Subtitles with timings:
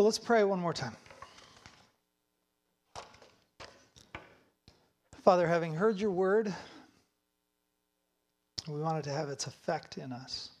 [0.00, 0.96] Well, let's pray one more time.
[5.22, 6.54] Father, having heard your word,
[8.66, 10.52] we want it to have its effect in us.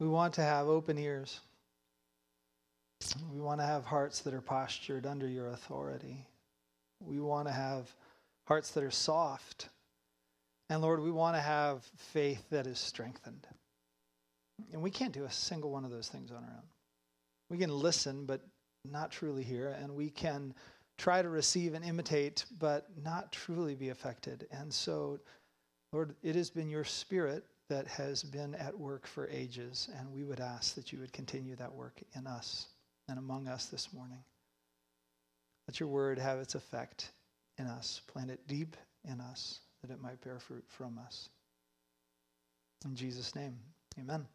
[0.00, 1.38] We want to have open ears.
[3.32, 6.26] We want to have hearts that are postured under your authority.
[6.98, 7.94] We want to have
[8.48, 9.68] hearts that are soft.
[10.68, 13.46] And Lord, we want to have faith that is strengthened.
[14.72, 16.73] And we can't do a single one of those things on our own.
[17.54, 18.40] We can listen, but
[18.84, 19.68] not truly hear.
[19.80, 20.52] And we can
[20.98, 24.48] try to receive and imitate, but not truly be affected.
[24.50, 25.20] And so,
[25.92, 29.88] Lord, it has been your spirit that has been at work for ages.
[29.96, 32.66] And we would ask that you would continue that work in us
[33.08, 34.24] and among us this morning.
[35.68, 37.12] Let your word have its effect
[37.58, 41.28] in us, plant it deep in us, that it might bear fruit from us.
[42.84, 43.56] In Jesus' name,
[44.00, 44.26] amen.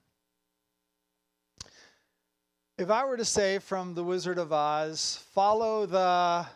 [2.79, 6.47] If I were to say from The Wizard of Oz, follow the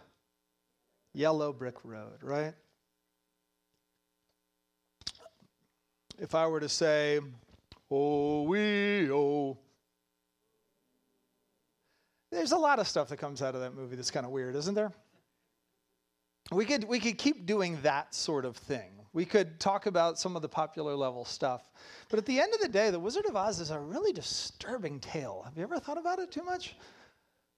[1.14, 2.54] yellow brick road, right?
[6.18, 7.20] If I were to say,
[7.92, 9.58] oh, we, oh,
[12.32, 14.56] there's a lot of stuff that comes out of that movie that's kind of weird,
[14.56, 14.94] isn't there?
[16.54, 18.92] We could, we could keep doing that sort of thing.
[19.14, 21.70] We could talk about some of the popular level stuff.
[22.10, 25.00] But at the end of the day, The Wizard of Oz is a really disturbing
[25.00, 25.44] tale.
[25.46, 26.76] Have you ever thought about it too much?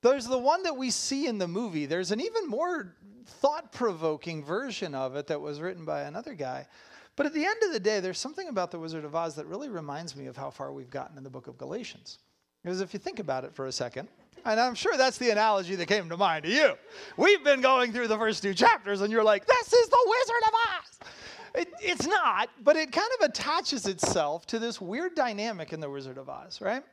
[0.02, 1.86] There's the one that we see in the movie.
[1.86, 6.68] There's an even more thought provoking version of it that was written by another guy.
[7.16, 9.46] But at the end of the day, there's something about The Wizard of Oz that
[9.48, 12.20] really reminds me of how far we've gotten in the book of Galatians.
[12.62, 14.10] Because if you think about it for a second,
[14.44, 16.74] and I'm sure that's the analogy that came to mind to you.
[17.18, 20.44] We've been going through the first two chapters, and you're like, this is the Wizard
[20.48, 21.00] of Oz.
[21.56, 25.90] It, it's not, but it kind of attaches itself to this weird dynamic in The
[25.90, 26.84] Wizard of Oz, right?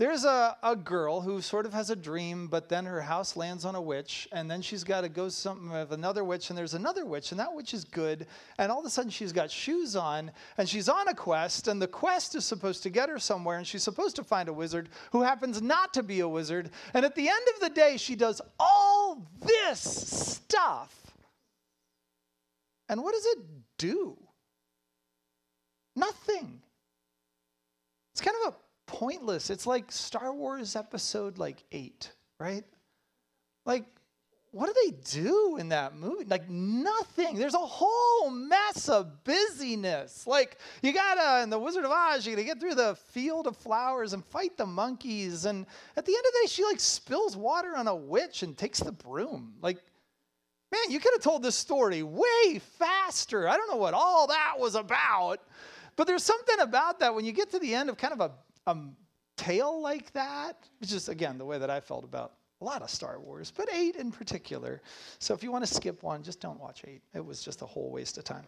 [0.00, 3.66] There's a, a girl who sort of has a dream, but then her house lands
[3.66, 6.72] on a witch, and then she's got to go something with another witch, and there's
[6.72, 8.26] another witch, and that witch is good,
[8.56, 11.82] and all of a sudden she's got shoes on, and she's on a quest, and
[11.82, 14.88] the quest is supposed to get her somewhere, and she's supposed to find a wizard
[15.12, 18.14] who happens not to be a wizard, and at the end of the day, she
[18.14, 20.96] does all this stuff.
[22.88, 23.38] And what does it
[23.80, 24.16] do?
[25.96, 26.60] Nothing.
[28.12, 29.50] It's kind of a pointless.
[29.50, 32.64] It's like Star Wars episode like 8, right?
[33.64, 33.86] Like
[34.52, 36.24] what do they do in that movie?
[36.24, 37.36] Like nothing.
[37.36, 40.26] There's a whole mess of busyness.
[40.26, 43.56] Like you gotta in the Wizard of Oz, you gotta get through the field of
[43.56, 45.44] flowers and fight the monkeys.
[45.44, 48.58] And at the end of the day, she like spills water on a witch and
[48.58, 49.54] takes the broom.
[49.62, 49.78] Like,
[50.72, 53.48] man, you could have told this story way faster.
[53.48, 55.40] I don't know what all that was about.
[55.96, 58.32] But there's something about that when you get to the end of kind of a
[58.66, 58.76] a
[59.36, 62.90] tale like that, which is, again, the way that I felt about a lot of
[62.90, 64.82] Star Wars, but eight in particular.
[65.18, 67.02] So if you want to skip one, just don't watch eight.
[67.14, 68.46] It was just a whole waste of time.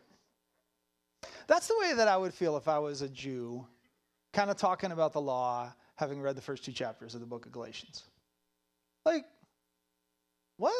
[1.46, 3.66] That's the way that I would feel if I was a Jew,
[4.32, 7.46] kind of talking about the law, having read the first two chapters of the book
[7.46, 8.04] of Galatians.
[9.06, 9.24] Like,
[10.58, 10.74] what?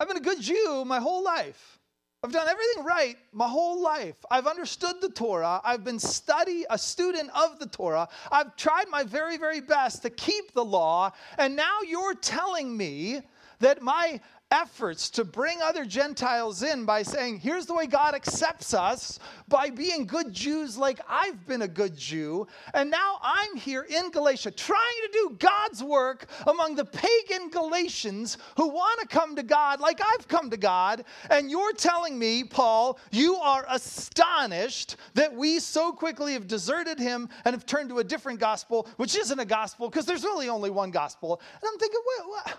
[0.00, 1.78] I've been a good Jew my whole life.
[2.22, 4.16] I've done everything right my whole life.
[4.30, 5.60] I've understood the Torah.
[5.64, 8.08] I've been study a student of the Torah.
[8.30, 13.22] I've tried my very very best to keep the law, and now you're telling me
[13.60, 14.20] that my
[14.50, 19.70] efforts to bring other Gentiles in by saying, here's the way God accepts us by
[19.70, 22.46] being good Jews like I've been a good Jew.
[22.72, 28.38] And now I'm here in Galatia trying to do God's work among the pagan Galatians
[28.56, 31.04] who want to come to God like I've come to God.
[31.30, 37.28] And you're telling me, Paul, you are astonished that we so quickly have deserted him
[37.44, 40.70] and have turned to a different gospel, which isn't a gospel because there's really only
[40.70, 41.40] one gospel.
[41.60, 42.28] And I'm thinking, what?
[42.28, 42.58] what?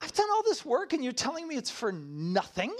[0.00, 2.74] I've done all this work and you're telling me it's for nothing?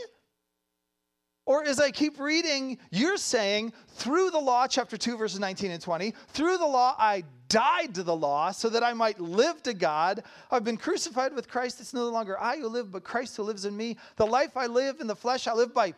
[1.47, 5.83] Or as I keep reading, you're saying, through the law, chapter 2, verses 19 and
[5.83, 9.75] 20, through the law I died to the law so that I might live to
[9.75, 10.23] God.
[10.51, 11.81] I've been crucified with Christ.
[11.81, 13.97] It's no longer I who live, but Christ who lives in me.
[14.17, 15.95] The life I live in the flesh, I live by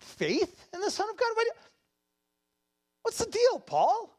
[0.00, 1.28] faith in the Son of God.
[3.02, 4.10] What's the deal, Paul?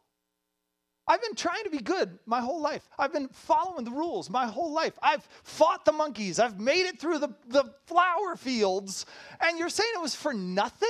[1.08, 2.88] I've been trying to be good my whole life.
[2.98, 4.98] I've been following the rules my whole life.
[5.04, 6.40] I've fought the monkeys.
[6.40, 9.06] I've made it through the, the flower fields.
[9.40, 10.90] And you're saying it was for nothing?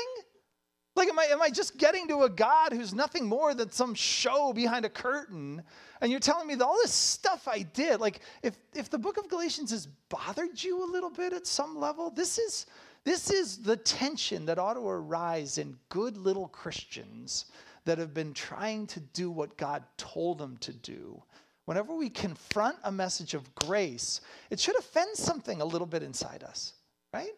[0.96, 3.94] Like, am I, am I just getting to a God who's nothing more than some
[3.94, 5.62] show behind a curtain?
[6.00, 9.18] And you're telling me that all this stuff I did, like, if, if the book
[9.18, 12.68] of Galatians has bothered you a little bit at some level, this is,
[13.04, 17.48] this is the tension that ought to arise in good little Christians
[17.86, 21.22] that have been trying to do what God told them to do,
[21.66, 26.44] whenever we confront a message of grace, it should offend something a little bit inside
[26.44, 26.74] us,
[27.14, 27.34] right?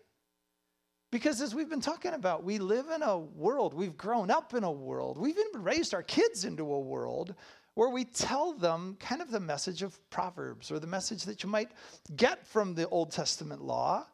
[1.11, 4.63] Because as we've been talking about, we live in a world, we've grown up in
[4.63, 7.35] a world, we've even raised our kids into a world
[7.75, 11.49] where we tell them kind of the message of Proverbs or the message that you
[11.49, 11.69] might
[12.15, 14.07] get from the Old Testament law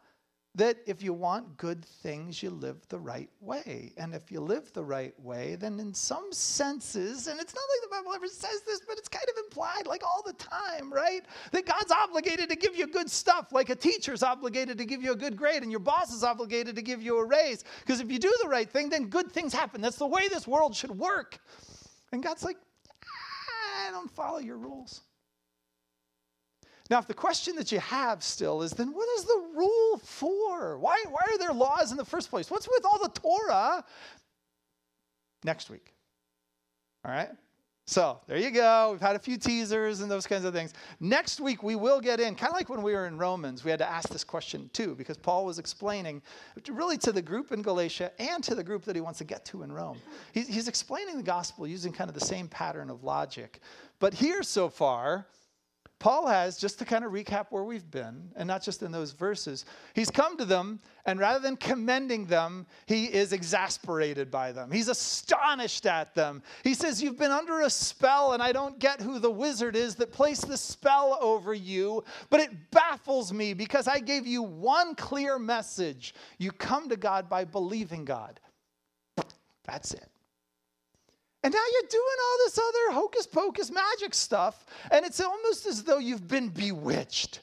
[0.55, 3.91] that if you want good things, you live the right way.
[3.97, 7.89] And if you live the right way, then in some senses, and it's not like
[7.89, 11.25] the Bible ever says this, but it's kind of implied like all the time, right?
[11.51, 15.13] That God's obligated to give you good stuff, like a teacher's obligated to give you
[15.13, 17.63] a good grade, and your boss is obligated to give you a raise.
[17.79, 19.81] Because if you do the right thing, then good things happen.
[19.81, 21.39] That's the way this world should work.
[22.11, 22.57] And God's like,
[23.87, 25.01] I don't follow your rules.
[26.93, 30.77] Now, if the question that you have still is, then what is the rule for?
[30.77, 32.51] Why, why are there laws in the first place?
[32.51, 33.83] What's with all the Torah?
[35.43, 35.91] Next week.
[37.03, 37.29] All right?
[37.87, 38.89] So there you go.
[38.91, 40.75] We've had a few teasers and those kinds of things.
[40.99, 43.71] Next week, we will get in, kind of like when we were in Romans, we
[43.71, 46.21] had to ask this question too, because Paul was explaining
[46.69, 49.45] really to the group in Galatia and to the group that he wants to get
[49.45, 49.97] to in Rome.
[50.31, 53.61] He's, he's explaining the gospel using kind of the same pattern of logic.
[53.97, 55.25] But here so far,
[56.03, 59.13] Paul has, just to kind of recap where we've been, and not just in those
[59.13, 59.63] verses,
[59.93, 64.69] he's come to them, and rather than commending them, he is exasperated by them.
[64.69, 66.43] He's astonished at them.
[66.65, 69.95] He says, You've been under a spell, and I don't get who the wizard is
[69.95, 74.95] that placed the spell over you, but it baffles me because I gave you one
[74.95, 76.15] clear message.
[76.37, 78.41] You come to God by believing God.
[79.63, 80.09] That's it.
[81.43, 85.83] And now you're doing all this other hocus pocus magic stuff, and it's almost as
[85.83, 87.41] though you've been bewitched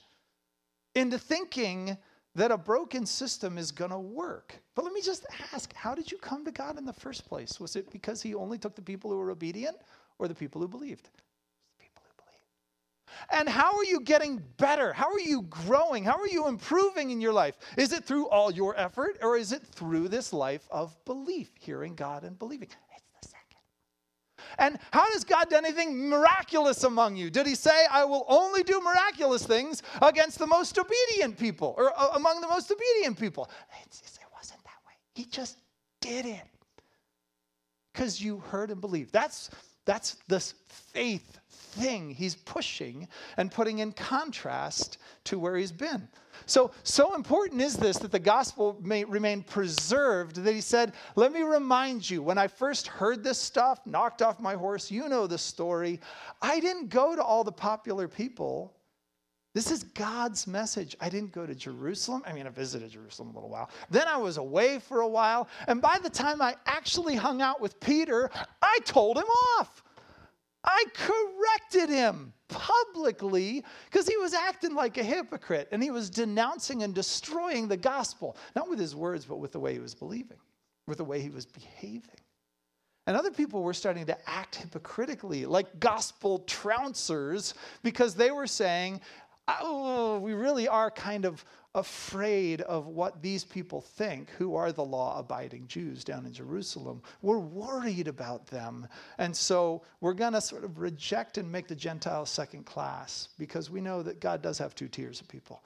[0.94, 1.98] into thinking
[2.34, 4.54] that a broken system is going to work.
[4.74, 7.60] But let me just ask how did you come to God in the first place?
[7.60, 9.76] Was it because He only took the people who were obedient
[10.18, 11.04] or the people who believed?
[11.04, 13.38] The people who believed.
[13.38, 14.94] And how are you getting better?
[14.94, 16.04] How are you growing?
[16.04, 17.58] How are you improving in your life?
[17.76, 21.94] Is it through all your effort or is it through this life of belief, hearing
[21.94, 22.68] God and believing?
[24.58, 27.30] And how has God done anything miraculous among you?
[27.30, 31.92] Did he say, I will only do miraculous things against the most obedient people or
[31.98, 33.50] uh, among the most obedient people?
[33.84, 34.94] It's, it's, it wasn't that way.
[35.14, 35.58] He just
[36.00, 36.42] did it
[37.92, 39.12] because you heard and believed.
[39.12, 39.50] That's,
[39.84, 41.38] that's this faith
[41.70, 46.08] thing he's pushing and putting in contrast to where he's been.
[46.46, 51.32] So, so important is this that the gospel may remain preserved that he said, Let
[51.32, 55.26] me remind you, when I first heard this stuff, knocked off my horse, you know
[55.26, 56.00] the story.
[56.42, 58.74] I didn't go to all the popular people.
[59.52, 60.96] This is God's message.
[61.00, 62.22] I didn't go to Jerusalem.
[62.24, 63.68] I mean, I visited Jerusalem a little while.
[63.90, 65.48] Then I was away for a while.
[65.66, 68.30] And by the time I actually hung out with Peter,
[68.62, 69.24] I told him
[69.58, 69.82] off.
[70.64, 76.82] I corrected him publicly because he was acting like a hypocrite and he was denouncing
[76.82, 80.38] and destroying the gospel, not with his words, but with the way he was believing,
[80.86, 82.20] with the way he was behaving.
[83.06, 89.00] And other people were starting to act hypocritically, like gospel trouncers, because they were saying,
[89.48, 91.44] oh, we really are kind of
[91.74, 97.00] afraid of what these people think, who are the law abiding Jews down in Jerusalem.
[97.22, 98.88] We're worried about them.
[99.18, 103.70] And so we're going to sort of reject and make the Gentiles second class because
[103.70, 105.62] we know that God does have two tiers of people.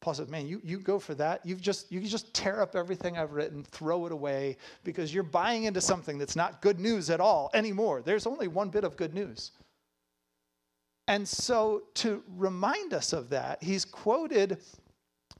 [0.00, 1.44] Paul says, Man, you, you go for that.
[1.44, 5.64] You've just, you just tear up everything I've written, throw it away because you're buying
[5.64, 8.02] into something that's not good news at all anymore.
[8.02, 9.52] There's only one bit of good news.
[11.08, 14.58] And so, to remind us of that, he's quoted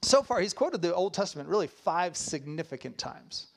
[0.02, 3.48] so far, he's quoted the Old Testament really five significant times.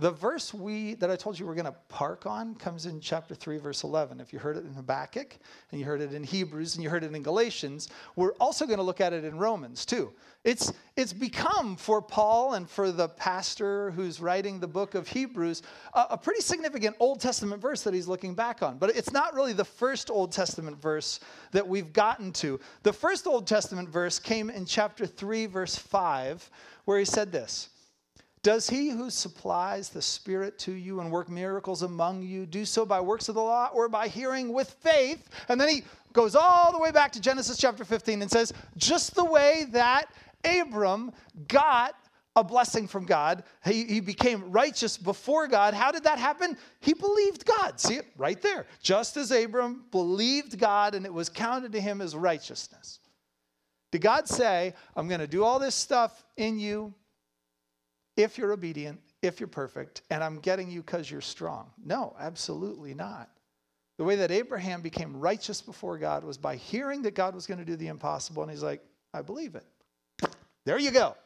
[0.00, 3.34] The verse we that I told you we're going to park on comes in chapter
[3.34, 4.20] 3 verse 11.
[4.20, 5.36] If you heard it in Habakkuk
[5.72, 8.78] and you heard it in Hebrews and you heard it in Galatians, we're also going
[8.78, 10.12] to look at it in Romans too.
[10.44, 15.62] It's it's become for Paul and for the pastor who's writing the book of Hebrews
[15.94, 18.78] a, a pretty significant Old Testament verse that he's looking back on.
[18.78, 21.18] But it's not really the first Old Testament verse
[21.50, 22.60] that we've gotten to.
[22.84, 26.48] The first Old Testament verse came in chapter 3 verse 5
[26.84, 27.70] where he said this.
[28.48, 32.86] Does he who supplies the Spirit to you and work miracles among you do so
[32.86, 35.28] by works of the law or by hearing with faith?
[35.50, 35.82] And then he
[36.14, 40.06] goes all the way back to Genesis chapter 15 and says, just the way that
[40.46, 41.12] Abram
[41.46, 41.94] got
[42.36, 45.74] a blessing from God, he, he became righteous before God.
[45.74, 46.56] How did that happen?
[46.80, 47.78] He believed God.
[47.78, 48.64] See it right there.
[48.80, 53.00] Just as Abram believed God and it was counted to him as righteousness.
[53.92, 56.94] Did God say, I'm going to do all this stuff in you?
[58.18, 61.70] If you're obedient, if you're perfect, and I'm getting you because you're strong.
[61.82, 63.30] No, absolutely not.
[63.96, 67.58] The way that Abraham became righteous before God was by hearing that God was going
[67.58, 68.82] to do the impossible, and he's like,
[69.14, 69.64] I believe it.
[70.64, 71.16] There you go.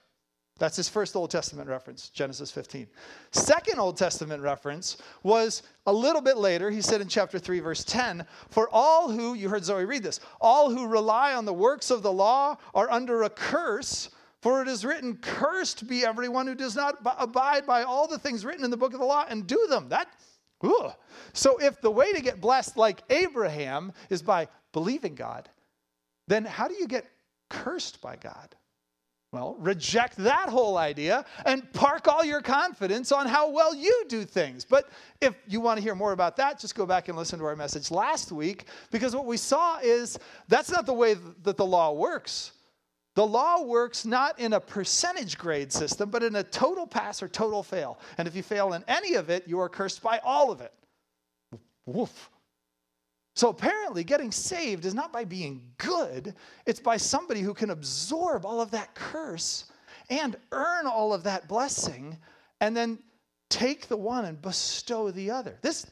[0.59, 2.87] That's his first Old Testament reference, Genesis 15.
[3.31, 6.71] Second Old Testament reference was a little bit later.
[6.71, 10.21] He said in chapter 3, verse 10 For all who, you heard Zoe read this,
[10.41, 14.11] all who rely on the works of the law are under a curse.
[14.43, 18.45] For it is written, Cursed be everyone who does not abide by all the things
[18.45, 19.89] written in the book of the law and do them.
[19.89, 20.09] That.
[21.33, 25.49] So if the way to get blessed like Abraham is by believing God,
[26.29, 27.07] then how do you get
[27.49, 28.55] cursed by God?
[29.33, 34.25] Well, reject that whole idea and park all your confidence on how well you do
[34.25, 34.65] things.
[34.65, 34.91] But
[35.23, 37.57] if you want to hear more about that, just go back and listen to our
[37.57, 40.19] message last week because what we saw is
[40.49, 42.53] that's not the way that the law works.
[43.15, 47.29] The law works not in a percentage grade system, but in a total pass or
[47.29, 47.99] total fail.
[48.17, 50.73] And if you fail in any of it, you are cursed by all of it.
[51.85, 52.31] Woof.
[53.35, 56.35] So apparently, getting saved is not by being good,
[56.67, 59.65] it's by somebody who can absorb all of that curse
[60.11, 62.19] and earn all of that blessing
[62.61, 62.99] and then
[63.49, 65.59] take the one and bestow the other.
[65.63, 65.87] This,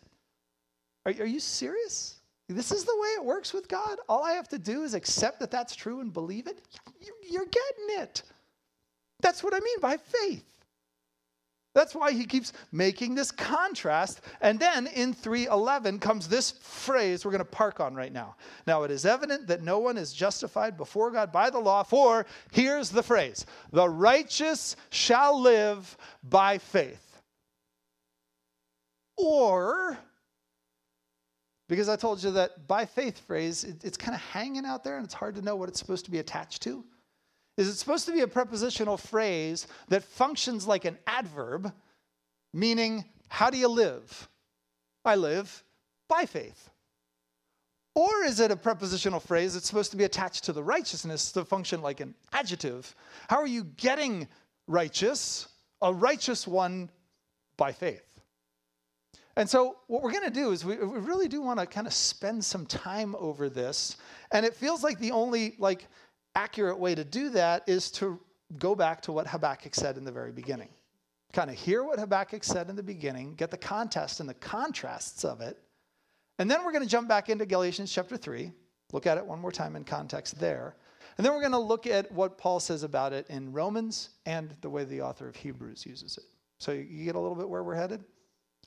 [1.07, 2.20] are, are you serious?
[2.55, 3.99] This is the way it works with God.
[4.09, 6.61] All I have to do is accept that that's true and believe it.
[7.29, 8.23] You're getting it.
[9.21, 10.45] That's what I mean by faith.
[11.73, 14.23] That's why he keeps making this contrast.
[14.41, 18.35] And then in 311 comes this phrase we're going to park on right now.
[18.67, 22.27] Now, it is evident that no one is justified before God by the law, for
[22.51, 27.07] here's the phrase the righteous shall live by faith.
[29.17, 29.97] Or,
[31.71, 34.97] because I told you that by faith phrase, it, it's kind of hanging out there
[34.97, 36.85] and it's hard to know what it's supposed to be attached to
[37.61, 41.71] is it supposed to be a prepositional phrase that functions like an adverb,
[42.55, 44.31] meaning, how do you live?
[45.05, 45.63] I live
[46.09, 46.71] by faith.
[47.95, 51.45] Or is it a prepositional phrase that's supposed to be attached to the righteousness to
[51.45, 52.95] function like an adjective?
[53.29, 54.27] How are you getting
[54.67, 55.47] righteous?
[55.83, 56.89] A righteous one
[57.59, 58.10] by faith.
[59.41, 61.87] And so, what we're going to do is we, we really do want to kind
[61.87, 63.97] of spend some time over this.
[64.33, 65.89] And it feels like the only, like,
[66.35, 68.21] accurate way to do that is to
[68.59, 70.69] go back to what Habakkuk said in the very beginning.
[71.33, 75.25] Kind of hear what Habakkuk said in the beginning, get the context and the contrasts
[75.25, 75.57] of it.
[76.39, 78.53] And then we're going to jump back into Galatians chapter 3,
[78.93, 80.77] look at it one more time in context there.
[81.17, 84.55] And then we're going to look at what Paul says about it in Romans and
[84.61, 86.25] the way the author of Hebrews uses it.
[86.59, 88.05] So you get a little bit where we're headed?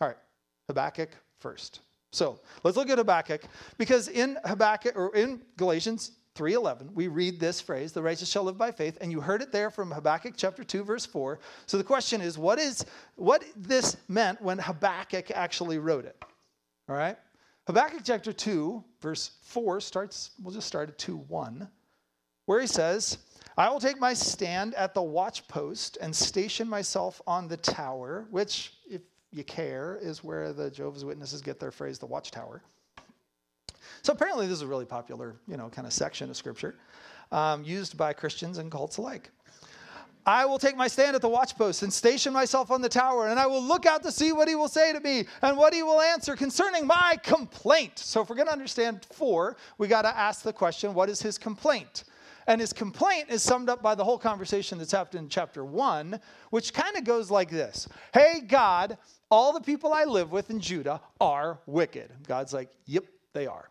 [0.02, 0.18] All right,
[0.68, 1.82] Habakkuk first.
[2.12, 3.42] So let's look at Habakkuk
[3.78, 8.58] because in Habakkuk or in Galatians 3:11 we read this phrase the righteous shall live
[8.58, 11.84] by faith and you heard it there from Habakkuk chapter 2 verse 4 so the
[11.84, 16.24] question is what is what this meant when Habakkuk actually wrote it?
[16.90, 17.18] All right?
[17.68, 21.68] Habakkuk chapter 2 verse 4 starts we'll just start at 2:1
[22.46, 23.18] where he says
[23.56, 28.74] I will take my stand at the watchpost and station myself on the tower which
[28.90, 29.02] if
[29.34, 32.62] you care is where the Jehovah's Witnesses get their phrase the watchtower
[34.04, 36.76] so apparently, this is a really popular, you know, kind of section of scripture
[37.32, 39.32] um, used by Christians and cults alike.
[40.26, 43.38] I will take my stand at the watchpost and station myself on the tower, and
[43.38, 45.84] I will look out to see what he will say to me and what he
[45.84, 48.00] will answer concerning my complaint.
[48.00, 51.22] So, if we're going to understand four, we got to ask the question what is
[51.22, 52.06] his complaint?
[52.48, 56.20] And his complaint is summed up by the whole conversation that's happened in chapter one,
[56.50, 58.98] which kind of goes like this Hey, God,
[59.30, 62.12] all the people I live with in Judah are wicked.
[62.28, 63.70] God's like, Yep, they are.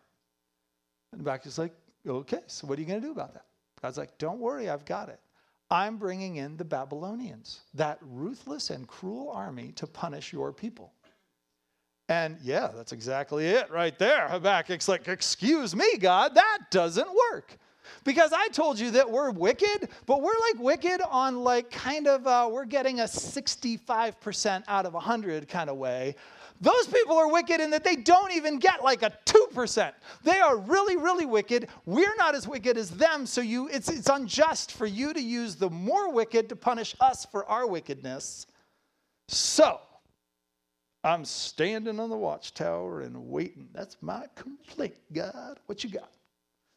[1.13, 1.73] And Habakkuk's like,
[2.07, 3.45] okay, so what are you going to do about that?
[3.81, 5.19] God's like, don't worry, I've got it.
[5.69, 10.91] I'm bringing in the Babylonians, that ruthless and cruel army to punish your people.
[12.09, 14.27] And yeah, that's exactly it right there.
[14.27, 17.57] Habakkuk's like, excuse me, God, that doesn't work.
[18.03, 22.27] Because I told you that we're wicked, but we're like wicked on like kind of,
[22.27, 26.15] uh, we're getting a 65% out of 100 kind of way.
[26.61, 29.91] Those people are wicked in that they don't even get like a 2%.
[30.23, 31.67] They are really, really wicked.
[31.85, 35.55] We're not as wicked as them, so you, it's, it's unjust for you to use
[35.55, 38.47] the more wicked to punish us for our wickedness.
[39.27, 39.79] So,
[41.03, 43.67] I'm standing on the watchtower and waiting.
[43.73, 45.59] That's my complaint, God.
[45.65, 46.11] What you got?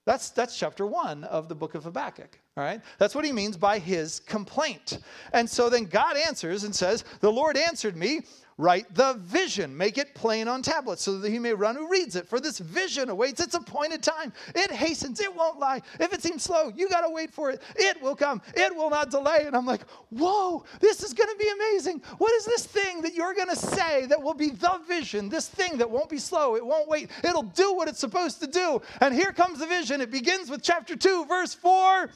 [0.06, 2.38] That's, that's chapter one of the book of Habakkuk.
[2.56, 2.80] All right?
[2.98, 5.00] That's what he means by his complaint.
[5.32, 8.22] And so then God answers and says, The Lord answered me,
[8.58, 12.16] Write the vision, make it plain on tablets, so that he may run who reads
[12.16, 12.26] it.
[12.26, 14.32] For this vision awaits its appointed time.
[14.54, 15.82] It hastens, it won't lie.
[16.00, 17.60] If it seems slow, you got to wait for it.
[17.74, 19.44] It will come, it will not delay.
[19.44, 22.00] And I'm like, whoa, this is going to be amazing.
[22.16, 25.28] What is this thing that you're going to say that will be the vision?
[25.28, 28.46] This thing that won't be slow, it won't wait, it'll do what it's supposed to
[28.46, 28.80] do.
[29.02, 30.00] And here comes the vision.
[30.00, 32.08] It begins with chapter 2, verse 4.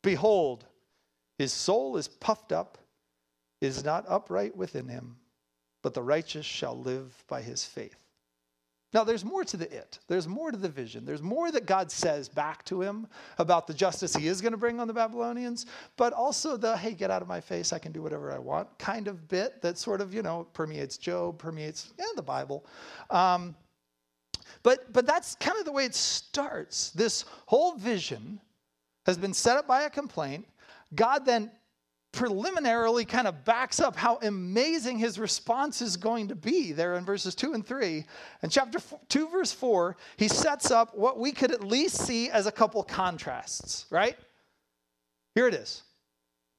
[0.00, 0.64] Behold,
[1.36, 2.78] his soul is puffed up
[3.60, 5.16] is not upright within him,
[5.82, 7.96] but the righteous shall live by his faith.
[8.92, 10.00] Now, there's more to the it.
[10.08, 11.04] There's more to the vision.
[11.04, 13.06] There's more that God says back to him
[13.38, 16.92] about the justice he is going to bring on the Babylonians, but also the, hey,
[16.92, 19.78] get out of my face, I can do whatever I want kind of bit that
[19.78, 22.66] sort of, you know, permeates Job, permeates yeah, the Bible.
[23.10, 23.54] Um,
[24.64, 26.90] but, but that's kind of the way it starts.
[26.90, 28.40] This whole vision
[29.06, 30.48] has been set up by a complaint.
[30.96, 31.52] God then
[32.12, 37.04] preliminarily kind of backs up how amazing his response is going to be there in
[37.04, 38.04] verses 2 and 3.
[38.42, 42.46] In chapter 2, verse 4, he sets up what we could at least see as
[42.46, 44.16] a couple contrasts, right?
[45.34, 45.82] Here it is.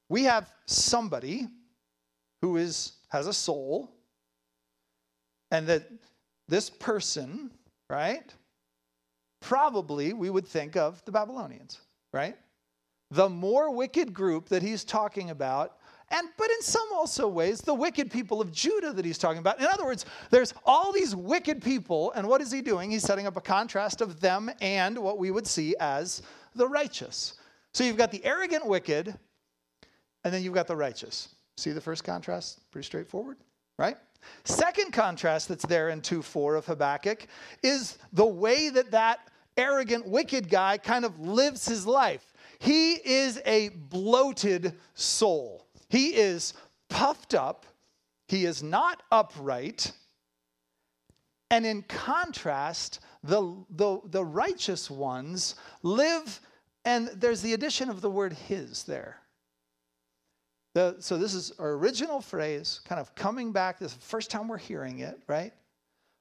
[0.10, 1.48] We have somebody
[2.42, 3.92] who is has a soul,
[5.52, 5.84] and that
[6.48, 7.52] this person,
[7.90, 8.34] right?
[9.42, 11.82] Probably we would think of the Babylonians,
[12.14, 12.38] right?
[13.12, 15.78] The more wicked group that he's talking about
[16.10, 19.60] and but in some also ways the wicked people of judah that he's talking about.
[19.60, 22.92] In other words there's all these wicked people and what is he doing?
[22.92, 26.22] He's setting up a contrast of them and what we would see as
[26.56, 27.36] the righteous.
[27.74, 29.16] So you've got the arrogant wicked
[30.24, 31.30] and then you've got the righteous.
[31.58, 32.60] See the first contrast?
[32.72, 33.38] Pretty straightforward
[33.82, 33.98] right?
[34.44, 37.26] Second contrast that's there in 2-4 of habakkuk
[37.64, 39.20] is the way that that
[39.58, 42.31] arrogant wicked guy kind of lives his life
[42.62, 45.66] he is a bloated soul.
[45.90, 46.54] He is
[46.90, 47.66] puffed up.
[48.28, 49.92] He is not upright.
[51.50, 56.40] And in contrast, the, the, the righteous ones live,
[56.86, 59.18] and there's the addition of the word his there.
[60.76, 63.80] The, so this is our original phrase, kind of coming back.
[63.80, 65.52] This is the first time we're hearing it, right?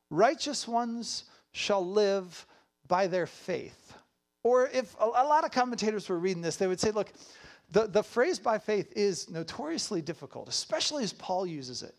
[0.09, 2.47] Righteous ones shall live
[2.88, 3.92] by their faith.
[4.42, 7.12] Or if a, a lot of commentators were reading this, they would say, look,
[7.72, 11.94] the, the phrase by faith is notoriously difficult, especially as Paul uses it.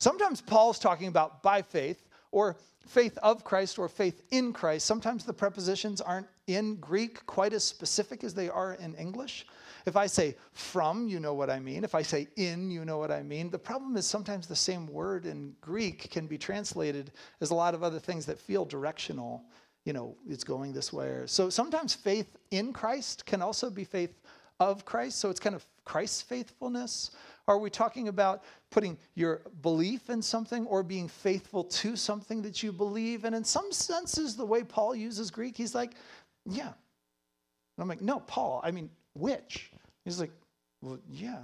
[0.00, 4.86] Sometimes Paul's talking about by faith or faith of Christ or faith in Christ.
[4.86, 9.46] Sometimes the prepositions aren't in Greek quite as specific as they are in English.
[9.86, 11.84] If I say from, you know what I mean.
[11.84, 13.50] If I say in, you know what I mean.
[13.50, 17.74] The problem is sometimes the same word in Greek can be translated as a lot
[17.74, 19.44] of other things that feel directional
[19.84, 21.06] you know, it's going this way.
[21.06, 24.20] Or, So sometimes faith in Christ can also be faith
[24.60, 25.18] of Christ.
[25.18, 27.10] So it's kind of Christ's faithfulness.
[27.46, 32.62] Are we talking about putting your belief in something or being faithful to something that
[32.62, 33.24] you believe?
[33.24, 35.92] And in some senses, the way Paul uses Greek, he's like,
[36.46, 36.68] yeah.
[36.68, 39.70] And I'm like, no, Paul, I mean, which?
[40.04, 40.32] He's like,
[40.80, 41.42] well, yeah.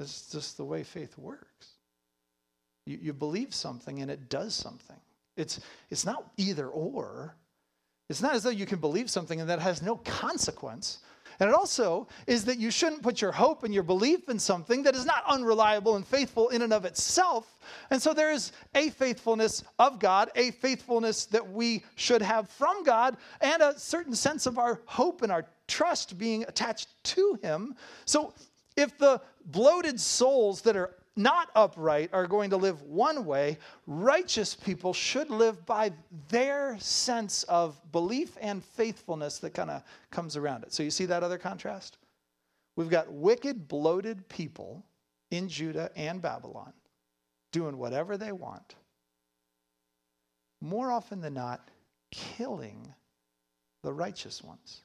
[0.00, 1.68] That's just the way faith works.
[2.86, 4.96] You, you believe something and it does something.
[5.36, 7.36] It's, it's not either or.
[8.08, 10.98] It's not as though you can believe something and that has no consequence.
[11.40, 14.82] And it also is that you shouldn't put your hope and your belief in something
[14.82, 17.58] that is not unreliable and faithful in and of itself.
[17.90, 22.84] And so there is a faithfulness of God, a faithfulness that we should have from
[22.84, 27.74] God, and a certain sense of our hope and our trust being attached to Him.
[28.04, 28.34] So
[28.76, 33.58] if the bloated souls that are not upright are going to live one way.
[33.86, 35.92] Righteous people should live by
[36.28, 40.72] their sense of belief and faithfulness that kind of comes around it.
[40.72, 41.98] So you see that other contrast?
[42.76, 44.84] We've got wicked, bloated people
[45.30, 46.72] in Judah and Babylon
[47.52, 48.76] doing whatever they want.
[50.60, 51.68] More often than not,
[52.10, 52.94] killing
[53.82, 54.82] the righteous ones.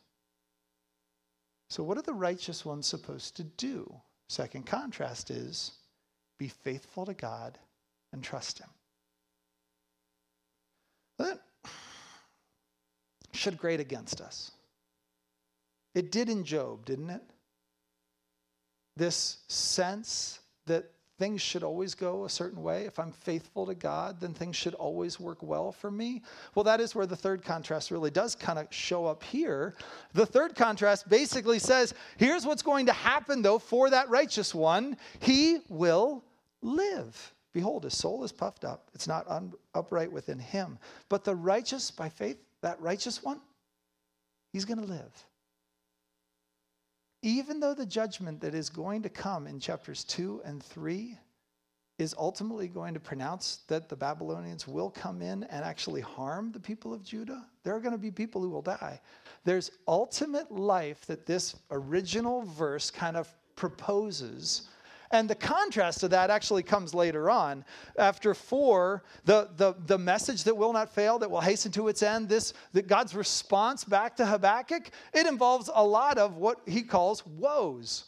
[1.69, 3.93] So, what are the righteous ones supposed to do?
[4.29, 5.76] Second contrast is
[6.37, 7.57] be faithful to God
[8.13, 8.69] and trust Him.
[11.17, 11.39] That
[13.33, 14.51] should grate against us.
[15.95, 17.23] It did in Job, didn't it?
[18.95, 22.85] This sense that things should always go a certain way.
[22.85, 26.21] If I'm faithful to God, then things should always work well for me.
[26.53, 29.75] Well, that is where the third contrast really does kind of show up here.
[30.13, 34.97] The third contrast basically says here's what's going to happen, though, for that righteous one
[35.19, 36.23] he will
[36.61, 37.33] live.
[37.53, 38.89] Behold, his soul is puffed up.
[38.93, 40.77] It's not un- upright within him.
[41.09, 43.41] But the righteous, by faith, that righteous one,
[44.53, 45.13] he's going to live.
[47.23, 51.17] even though the judgment that is going to come in chapters 2 and 3
[51.97, 56.59] is ultimately going to pronounce that the Babylonians will come in and actually harm the
[56.59, 59.01] people of Judah, there are going to be people who will die.
[59.45, 64.69] There's ultimate life that this original verse kind of proposes.
[65.11, 67.63] And the contrast to that actually comes later on.
[67.97, 72.03] After four, the, the, the message that will not fail, that will hasten to its
[72.03, 76.83] end, this that God's response back to Habakkuk, it involves a lot of what he
[76.83, 78.05] calls woes.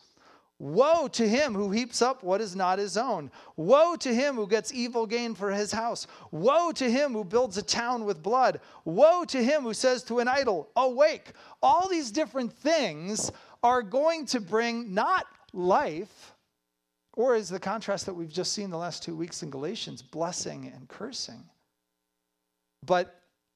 [0.60, 3.32] Woe to him who heaps up what is not his own.
[3.56, 6.06] Woe to him who gets evil gain for his house.
[6.32, 8.60] Woe to him who builds a town with blood.
[8.84, 11.32] Woe to him who says to an idol, Awake.
[11.64, 13.32] All these different things
[13.64, 16.29] are going to bring not life,
[17.20, 20.72] or is the contrast that we've just seen the last two weeks in Galatians, blessing
[20.74, 21.44] and cursing.
[22.86, 23.14] But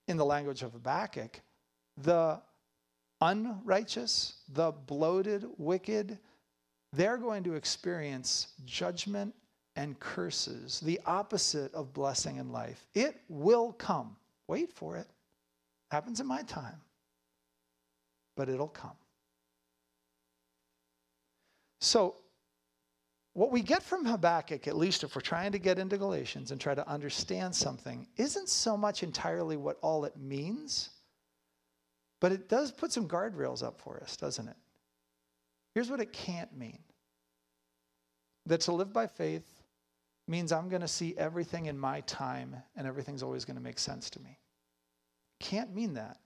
[0.09, 1.39] in the language of Habakkuk,
[1.95, 2.41] the
[3.21, 6.19] unrighteous, the bloated, wicked,
[6.91, 9.33] they're going to experience judgment
[9.77, 12.85] and curses, the opposite of blessing and life.
[12.93, 14.17] It will come.
[14.49, 15.07] Wait for it.
[15.89, 16.81] Happens in my time,
[18.35, 18.97] but it'll come.
[21.79, 22.15] So,
[23.33, 26.61] what we get from Habakkuk, at least if we're trying to get into Galatians and
[26.61, 30.91] try to understand something, isn't so much entirely what all it means,
[32.21, 34.55] but it does put some guardrails up for us, doesn't it?
[35.73, 36.79] Here's what it can't mean
[38.45, 39.47] that to live by faith
[40.27, 43.79] means I'm going to see everything in my time and everything's always going to make
[43.79, 44.37] sense to me.
[45.39, 46.17] Can't mean that.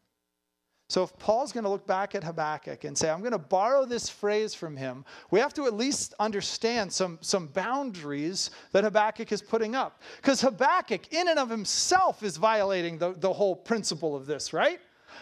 [0.90, 3.84] So if Paul's going to look back at Habakkuk and say, I'm going to borrow
[3.84, 9.34] this phrase from him, we have to at least understand some, some boundaries that Habakkuk
[9.34, 10.02] is putting up.
[10.16, 14.80] Because Habakkuk, in and of himself, is violating the, the whole principle of this, right?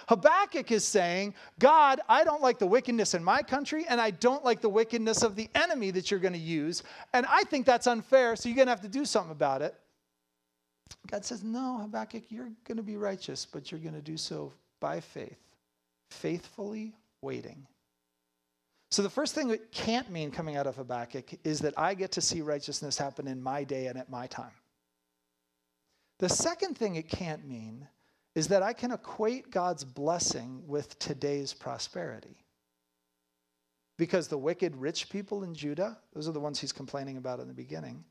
[0.08, 4.43] Habakkuk is saying, God, I don't like the wickedness in my country, and I don't
[4.43, 6.84] like the wickedness of the enemy that you're going to use.
[7.13, 9.75] And I think that's unfair, so you're going to have to do something about it.
[11.10, 14.54] God says, No, Habakkuk, you're going to be righteous, but you're going to do so
[14.80, 15.39] by faith,
[16.15, 17.67] faithfully waiting.
[18.91, 22.12] So, the first thing it can't mean coming out of Habakkuk is that I get
[22.13, 24.54] to see righteousness happen in my day and at my time.
[26.19, 27.88] The second thing it can't mean
[28.36, 32.38] is that I can equate God's blessing with today's prosperity.
[33.97, 37.47] Because the wicked rich people in Judah, those are the ones he's complaining about in
[37.47, 38.04] the beginning,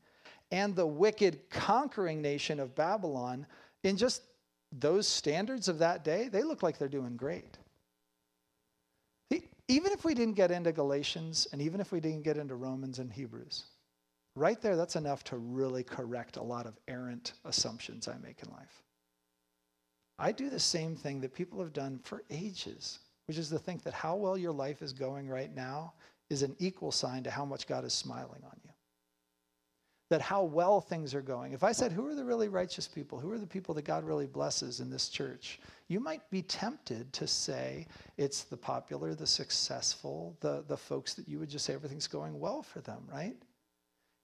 [0.51, 3.45] and the wicked conquering nation of Babylon,
[3.83, 4.23] in just
[4.71, 7.57] those standards of that day, they look like they're doing great.
[9.67, 12.99] Even if we didn't get into Galatians, and even if we didn't get into Romans
[12.99, 13.65] and Hebrews,
[14.35, 18.51] right there, that's enough to really correct a lot of errant assumptions I make in
[18.51, 18.83] life.
[20.19, 23.83] I do the same thing that people have done for ages, which is to think
[23.83, 25.93] that how well your life is going right now
[26.29, 28.71] is an equal sign to how much God is smiling on you.
[30.21, 31.53] How well things are going.
[31.53, 33.19] If I said, Who are the really righteous people?
[33.19, 35.59] Who are the people that God really blesses in this church?
[35.87, 41.27] You might be tempted to say it's the popular, the successful, the, the folks that
[41.27, 43.35] you would just say everything's going well for them, right?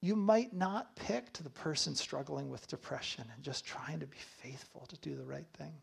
[0.01, 4.17] you might not pick to the person struggling with depression and just trying to be
[4.17, 5.73] faithful to do the right thing.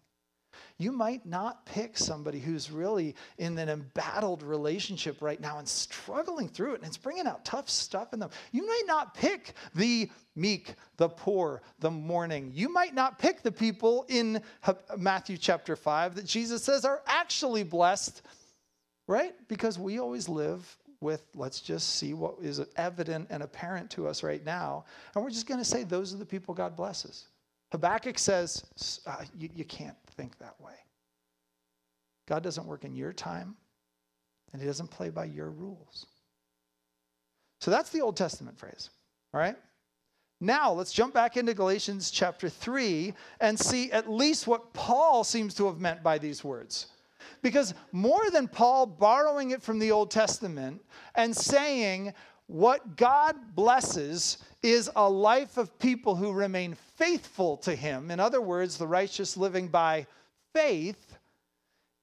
[0.80, 6.48] You might not pick somebody who's really in an embattled relationship right now and struggling
[6.48, 8.30] through it and it's bringing out tough stuff in them.
[8.52, 12.52] You might not pick the meek, the poor, the mourning.
[12.54, 14.40] You might not pick the people in
[14.96, 18.22] Matthew chapter 5 that Jesus says are actually blessed,
[19.08, 19.34] right?
[19.48, 24.22] Because we always live with let's just see what is evident and apparent to us
[24.22, 24.84] right now.
[25.14, 27.26] And we're just going to say those are the people God blesses.
[27.72, 30.72] Habakkuk says uh, you, you can't think that way.
[32.26, 33.56] God doesn't work in your time,
[34.52, 36.06] and He doesn't play by your rules.
[37.60, 38.90] So that's the Old Testament phrase.
[39.34, 39.56] All right?
[40.40, 45.54] Now, let's jump back into Galatians chapter 3 and see at least what Paul seems
[45.54, 46.86] to have meant by these words.
[47.42, 50.80] Because more than Paul borrowing it from the Old Testament
[51.16, 52.14] and saying,
[52.48, 58.10] what God blesses is a life of people who remain faithful to Him.
[58.10, 60.06] In other words, the righteous living by
[60.54, 61.16] faith.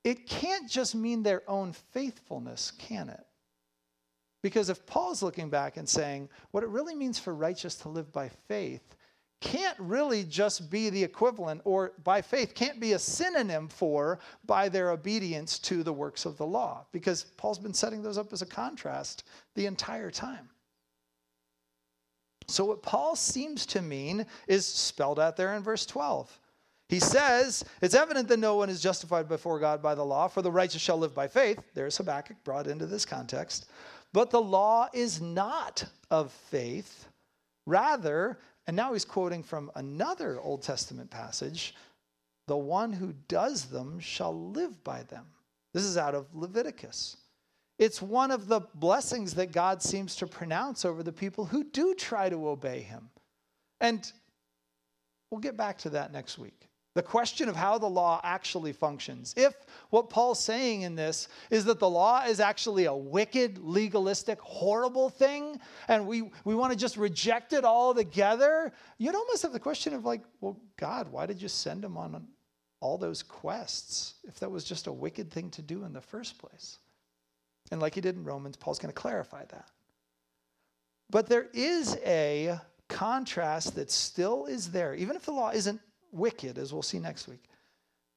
[0.03, 3.25] It can't just mean their own faithfulness, can it?
[4.43, 8.13] Because if Paul's looking back and saying, what it really means for righteous to live
[8.13, 8.95] by faith
[9.41, 14.69] can't really just be the equivalent, or by faith, can't be a synonym for by
[14.69, 18.41] their obedience to the works of the law, because Paul's been setting those up as
[18.41, 19.23] a contrast
[19.55, 20.49] the entire time.
[22.47, 26.39] So, what Paul seems to mean is spelled out there in verse 12.
[26.87, 30.41] He says, It's evident that no one is justified before God by the law, for
[30.41, 31.59] the righteous shall live by faith.
[31.73, 33.67] There's Habakkuk brought into this context.
[34.13, 37.07] But the law is not of faith.
[37.65, 41.75] Rather, and now he's quoting from another Old Testament passage
[42.47, 45.25] the one who does them shall live by them.
[45.73, 47.17] This is out of Leviticus.
[47.77, 51.93] It's one of the blessings that God seems to pronounce over the people who do
[51.95, 53.09] try to obey him.
[53.81, 54.09] And
[55.29, 56.69] we'll get back to that next week.
[56.95, 59.33] The question of how the law actually functions.
[59.35, 59.53] If
[59.89, 65.09] what Paul's saying in this is that the law is actually a wicked, legalistic, horrible
[65.09, 69.59] thing, and we, we want to just reject it all together, you'd almost have the
[69.59, 72.25] question of, like, well, God, why did you send him on
[72.79, 76.37] all those quests if that was just a wicked thing to do in the first
[76.37, 76.79] place?
[77.71, 79.69] And like he did in Romans, Paul's going to clarify that.
[81.09, 86.57] But there is a contrast that still is there, even if the law isn't wicked,
[86.57, 87.43] as we'll see next week.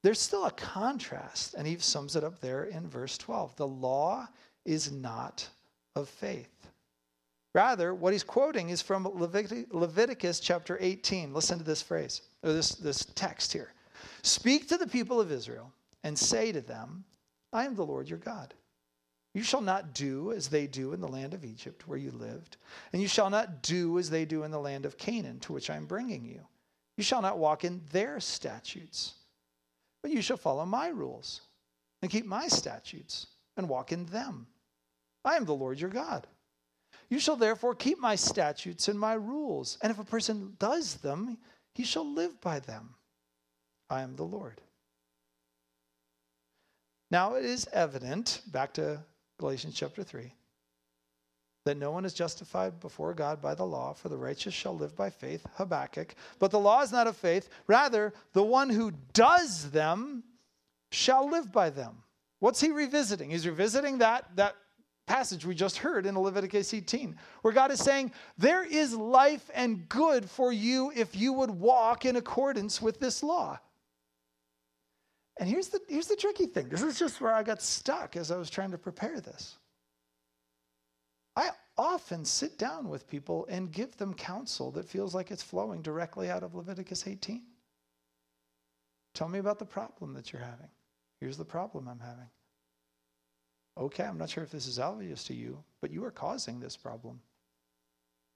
[0.02, 3.56] There's still a contrast, and he sums it up there in verse 12.
[3.56, 4.28] The law
[4.64, 5.48] is not
[5.96, 6.68] of faith.
[7.54, 11.34] Rather, what he's quoting is from Leviticus chapter 18.
[11.34, 13.72] Listen to this phrase, or this, this text here.
[14.22, 15.72] Speak to the people of Israel
[16.04, 17.04] and say to them,
[17.52, 18.54] I am the Lord your God.
[19.34, 22.56] You shall not do as they do in the land of Egypt, where you lived,
[22.92, 25.70] and you shall not do as they do in the land of Canaan, to which
[25.70, 26.40] I am bringing you.
[26.98, 29.14] You shall not walk in their statutes,
[30.02, 31.42] but you shall follow my rules
[32.02, 34.48] and keep my statutes and walk in them.
[35.24, 36.26] I am the Lord your God.
[37.08, 41.38] You shall therefore keep my statutes and my rules, and if a person does them,
[41.72, 42.96] he shall live by them.
[43.88, 44.60] I am the Lord.
[47.12, 49.04] Now it is evident, back to
[49.38, 50.32] Galatians chapter 3,
[51.68, 54.96] that no one is justified before God by the law, for the righteous shall live
[54.96, 56.14] by faith, Habakkuk.
[56.38, 57.50] But the law is not of faith.
[57.66, 60.24] Rather, the one who does them
[60.90, 62.02] shall live by them.
[62.38, 63.28] What's he revisiting?
[63.28, 64.56] He's revisiting that, that
[65.06, 69.86] passage we just heard in Leviticus 18, where God is saying, There is life and
[69.90, 73.60] good for you if you would walk in accordance with this law.
[75.38, 76.70] And here's the, here's the tricky thing.
[76.70, 79.58] This is just where I got stuck as I was trying to prepare this.
[81.38, 85.82] I often sit down with people and give them counsel that feels like it's flowing
[85.82, 87.42] directly out of Leviticus 18.
[89.14, 90.68] Tell me about the problem that you're having.
[91.20, 92.28] Here's the problem I'm having.
[93.78, 96.76] Okay, I'm not sure if this is obvious to you, but you are causing this
[96.76, 97.20] problem.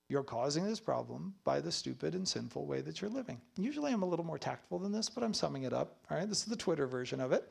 [0.08, 3.40] You're causing this problem by the stupid and sinful way that you're living.
[3.56, 5.96] Usually I'm a little more tactful than this, but I'm summing it up.
[6.08, 7.50] All right, this is the Twitter version of it.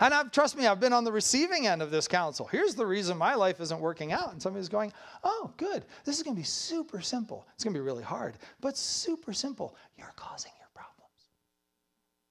[0.00, 2.46] And I've, trust me, I've been on the receiving end of this counsel.
[2.46, 4.32] Here's the reason my life isn't working out.
[4.32, 4.92] And somebody's going,
[5.24, 5.84] oh, good.
[6.04, 7.46] This is going to be super simple.
[7.54, 9.76] It's going to be really hard, but super simple.
[9.96, 11.30] You're causing your problems.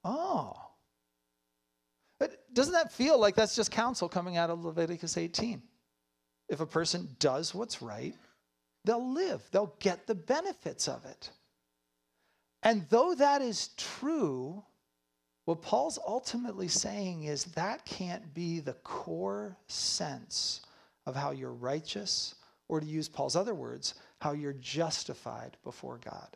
[0.04, 0.54] Oh.
[2.20, 5.62] But doesn't that feel like that's just counsel coming out of Leviticus 18?
[6.48, 8.16] If a person does what's right,
[8.86, 11.32] they'll live, they'll get the benefits of it.
[12.64, 14.64] And though that is true,
[15.46, 20.62] what Paul's ultimately saying is that can't be the core sense
[21.06, 22.36] of how you're righteous,
[22.68, 26.36] or to use Paul's other words, how you're justified before God.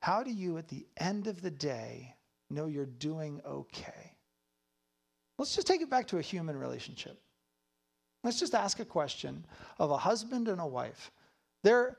[0.00, 2.14] How do you, at the end of the day,
[2.50, 4.12] know you're doing okay?
[5.38, 7.18] Let's just take it back to a human relationship.
[8.24, 9.46] Let's just ask a question
[9.78, 11.10] of a husband and a wife.
[11.64, 11.96] They're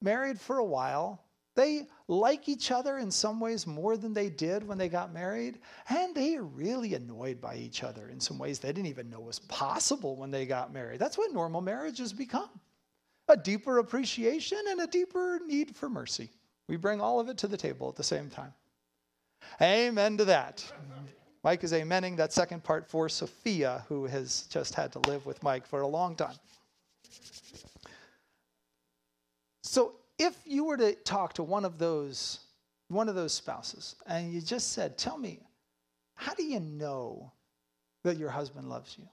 [0.00, 4.66] married for a while, they like each other in some ways more than they did
[4.66, 8.58] when they got married, and they are really annoyed by each other in some ways
[8.58, 10.98] they didn't even know was possible when they got married.
[10.98, 12.48] That's what normal marriages become
[13.28, 16.30] a deeper appreciation and a deeper need for mercy.
[16.68, 18.52] We bring all of it to the table at the same time.
[19.60, 20.64] Amen to that.
[21.44, 25.42] Mike is amening that second part for Sophia, who has just had to live with
[25.42, 26.36] Mike for a long time.
[30.22, 32.38] If you were to talk to one of those
[32.86, 35.40] one of those spouses and you just said, "Tell me,
[36.14, 37.32] how do you know
[38.04, 39.08] that your husband loves you?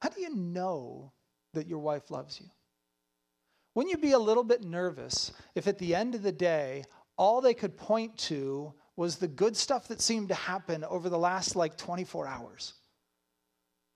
[0.00, 1.12] How do you know
[1.54, 2.48] that your wife loves you?"
[3.74, 6.84] Wouldn't you be a little bit nervous if at the end of the day
[7.16, 11.18] all they could point to was the good stuff that seemed to happen over the
[11.18, 12.74] last like 24 hours?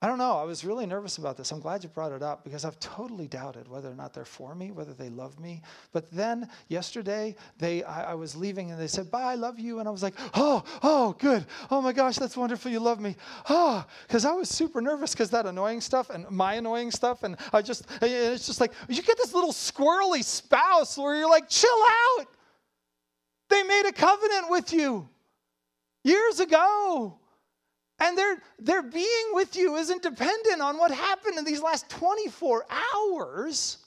[0.01, 0.37] I don't know.
[0.37, 1.51] I was really nervous about this.
[1.51, 4.55] I'm glad you brought it up because I've totally doubted whether or not they're for
[4.55, 5.61] me, whether they love me.
[5.91, 9.79] But then yesterday, they I, I, was leaving and they said, "Bye, I love you,"
[9.79, 11.45] and I was like, "Oh, oh, good.
[11.69, 12.71] Oh my gosh, that's wonderful.
[12.71, 13.17] You love me."
[13.49, 17.23] Ah, oh, because I was super nervous because that annoying stuff and my annoying stuff,
[17.23, 21.29] and I just and it's just like you get this little squirrely spouse where you're
[21.29, 21.69] like, "Chill
[22.19, 22.27] out."
[23.49, 25.09] They made a covenant with you
[26.05, 27.19] years ago.
[27.99, 32.65] And their, their being with you isn't dependent on what happened in these last 24
[32.69, 33.77] hours.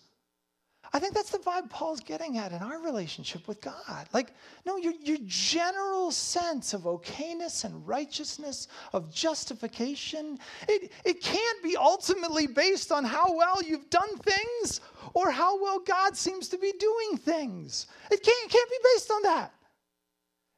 [0.94, 4.06] I think that's the vibe Paul's getting at in our relationship with God.
[4.12, 4.34] Like,
[4.66, 11.78] no, your, your general sense of okayness and righteousness, of justification, it, it can't be
[11.78, 14.82] ultimately based on how well you've done things
[15.14, 17.86] or how well God seems to be doing things.
[18.10, 19.54] It can't, it can't be based on that.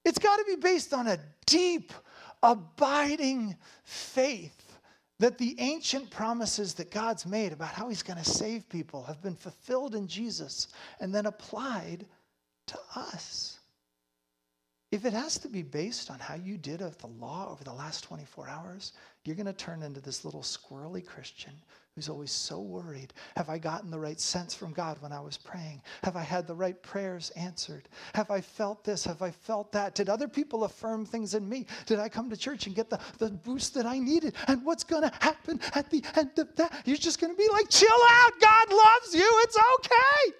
[0.05, 1.93] It's got to be based on a deep,
[2.45, 4.79] abiding faith
[5.19, 9.23] that the ancient promises that God's made about how He's going to save people have
[9.23, 10.69] been fulfilled in Jesus
[11.01, 12.07] and then applied
[12.67, 13.59] to us.
[14.93, 17.73] If it has to be based on how you did of the law over the
[17.73, 18.93] last 24 hours,
[19.25, 21.55] you're going to turn into this little squirrely Christian
[21.95, 23.13] who's always so worried.
[23.37, 25.81] Have I gotten the right sense from God when I was praying?
[26.03, 27.89] Have I had the right prayers answered?
[28.15, 29.05] Have I felt this?
[29.05, 29.95] Have I felt that?
[29.95, 31.67] Did other people affirm things in me?
[31.87, 34.35] Did I come to church and get the, the boost that I needed?
[34.49, 36.83] And what's going to happen at the end of that?
[36.85, 38.33] You're just going to be like, chill out.
[38.41, 39.43] God loves you.
[39.45, 40.37] It's okay.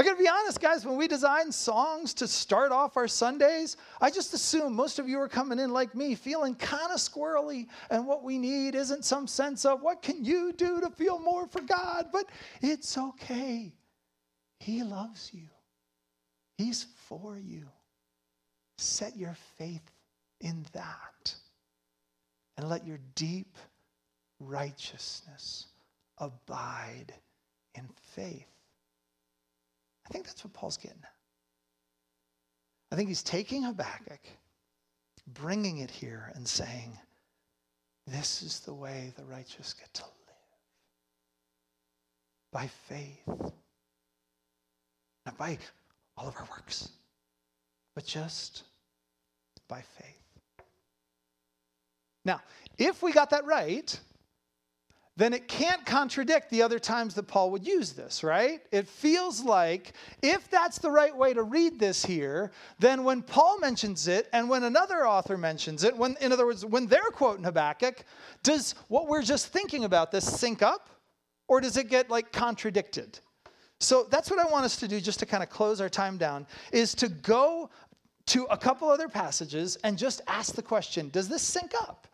[0.00, 4.10] I gotta be honest, guys, when we design songs to start off our Sundays, I
[4.10, 8.06] just assume most of you are coming in like me, feeling kind of squirrely, and
[8.06, 11.60] what we need isn't some sense of what can you do to feel more for
[11.60, 12.30] God, but
[12.62, 13.74] it's okay.
[14.58, 15.48] He loves you,
[16.56, 17.66] He's for you.
[18.78, 19.92] Set your faith
[20.40, 21.34] in that,
[22.56, 23.54] and let your deep
[24.38, 25.66] righteousness
[26.16, 27.12] abide
[27.74, 28.46] in faith.
[30.10, 31.12] I think that's what Paul's getting at.
[32.90, 34.20] I think he's taking Habakkuk,
[35.28, 36.98] bringing it here, and saying,
[38.08, 40.10] This is the way the righteous get to live
[42.52, 43.22] by faith,
[45.24, 45.56] not by
[46.16, 46.88] all of our works,
[47.94, 48.64] but just
[49.68, 50.64] by faith.
[52.24, 52.40] Now,
[52.78, 53.98] if we got that right,
[55.16, 58.60] then it can't contradict the other times that Paul would use this, right?
[58.70, 59.92] It feels like
[60.22, 64.48] if that's the right way to read this here, then when Paul mentions it and
[64.48, 68.04] when another author mentions it, when in other words, when they're quoting Habakkuk,
[68.42, 70.88] does what we're just thinking about this sync up
[71.48, 73.18] or does it get like contradicted?
[73.80, 76.18] So that's what I want us to do just to kind of close our time
[76.18, 77.70] down is to go
[78.26, 82.06] to a couple other passages and just ask the question, does this sync up?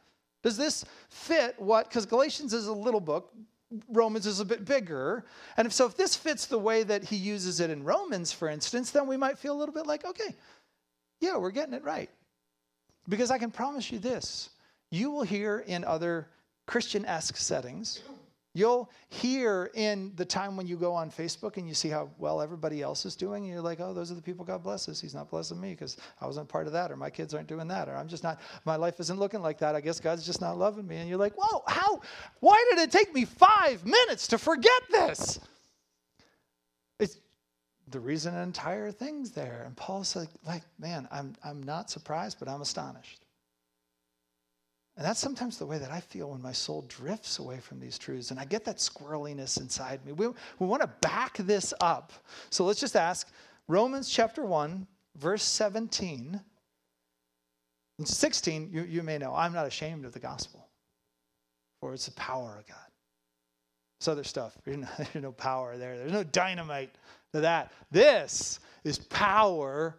[0.46, 1.88] Does this fit what?
[1.88, 3.32] Because Galatians is a little book,
[3.88, 5.24] Romans is a bit bigger.
[5.56, 8.48] And if so, if this fits the way that he uses it in Romans, for
[8.48, 10.36] instance, then we might feel a little bit like, okay,
[11.18, 12.08] yeah, we're getting it right.
[13.08, 14.50] Because I can promise you this
[14.92, 16.28] you will hear in other
[16.64, 18.04] Christian esque settings
[18.56, 22.40] You'll hear in the time when you go on Facebook and you see how well
[22.40, 24.98] everybody else is doing, and you're like, oh, those are the people God blesses.
[24.98, 27.68] He's not blessing me because I wasn't part of that, or my kids aren't doing
[27.68, 29.74] that, or I'm just not, my life isn't looking like that.
[29.74, 30.96] I guess God's just not loving me.
[30.96, 32.00] And you're like, whoa, how,
[32.40, 35.38] why did it take me five minutes to forget this?
[36.98, 37.18] It's
[37.88, 39.64] the reason an entire thing's there.
[39.66, 43.25] And Paul's like, like man, I'm, I'm not surprised, but I'm astonished.
[44.96, 47.98] And that's sometimes the way that I feel when my soul drifts away from these
[47.98, 48.30] truths.
[48.30, 50.12] And I get that squirreliness inside me.
[50.12, 50.28] We,
[50.58, 52.12] we want to back this up.
[52.48, 53.28] So let's just ask
[53.68, 56.40] Romans chapter 1, verse 17.
[57.98, 60.66] And 16, you, you may know, I'm not ashamed of the gospel,
[61.80, 62.76] for it's the power of God.
[64.00, 65.98] This other stuff, there's no, there's no power there.
[65.98, 66.94] There's no dynamite
[67.34, 67.72] to that.
[67.90, 69.98] This is power.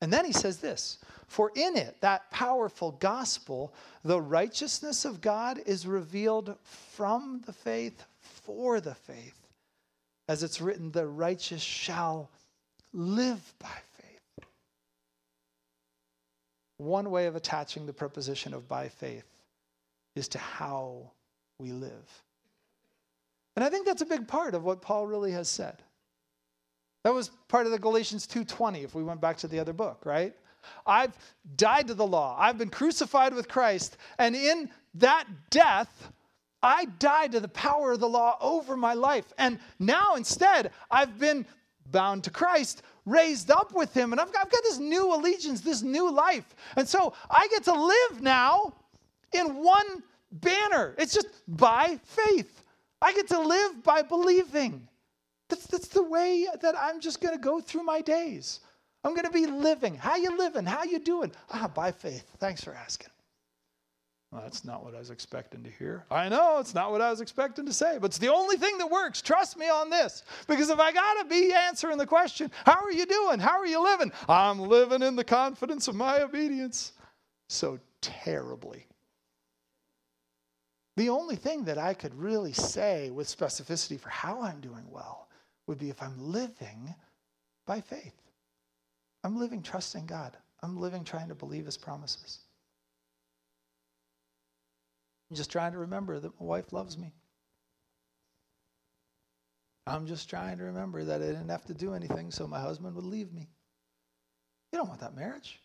[0.00, 0.98] And then he says this
[1.30, 8.04] for in it, that powerful gospel, the righteousness of God is revealed from the faith
[8.18, 9.46] for the faith.
[10.28, 12.30] As it's written, the righteous shall
[12.92, 14.48] live by faith.
[16.78, 19.30] One way of attaching the preposition of by faith
[20.16, 21.12] is to how
[21.60, 22.22] we live.
[23.54, 25.76] And I think that's a big part of what Paul really has said.
[27.04, 30.02] That was part of the Galatians 2:20 if we went back to the other book,
[30.04, 30.34] right?
[30.86, 31.16] I've
[31.56, 32.36] died to the law.
[32.38, 33.96] I've been crucified with Christ.
[34.18, 36.12] And in that death,
[36.62, 39.32] I died to the power of the law over my life.
[39.38, 41.46] And now instead, I've been
[41.86, 44.12] bound to Christ, raised up with him.
[44.12, 46.54] And I've got, I've got this new allegiance, this new life.
[46.76, 48.74] And so I get to live now
[49.32, 50.94] in one banner.
[50.98, 52.62] It's just by faith.
[53.00, 54.86] I get to live by believing.
[55.50, 58.60] That's, that's the way that I'm just going to go through my days.
[59.04, 59.94] I'm going to be living.
[59.94, 60.64] How you living?
[60.64, 61.32] How you doing?
[61.52, 62.24] Ah, by faith.
[62.38, 63.08] Thanks for asking.
[64.30, 66.04] Well, that's not what I was expecting to hear.
[66.08, 68.78] I know it's not what I was expecting to say, but it's the only thing
[68.78, 69.20] that works.
[69.20, 70.22] Trust me on this.
[70.46, 73.40] Because if I got to be answering the question, How are you doing?
[73.40, 74.12] How are you living?
[74.28, 76.92] I'm living in the confidence of my obedience.
[77.48, 78.86] So terribly.
[80.96, 85.28] The only thing that I could really say with specificity for how I'm doing well
[85.70, 86.92] would be if I'm living
[87.64, 88.20] by faith.
[89.22, 90.36] I'm living trusting God.
[90.64, 92.40] I'm living trying to believe his promises.
[95.30, 97.12] I'm just trying to remember that my wife loves me.
[99.86, 102.96] I'm just trying to remember that I didn't have to do anything so my husband
[102.96, 103.48] would leave me.
[104.72, 105.60] You don't want that marriage.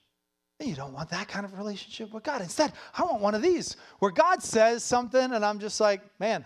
[0.60, 2.42] And you don't want that kind of relationship with God.
[2.42, 6.46] Instead, I want one of these where God says something and I'm just like, man,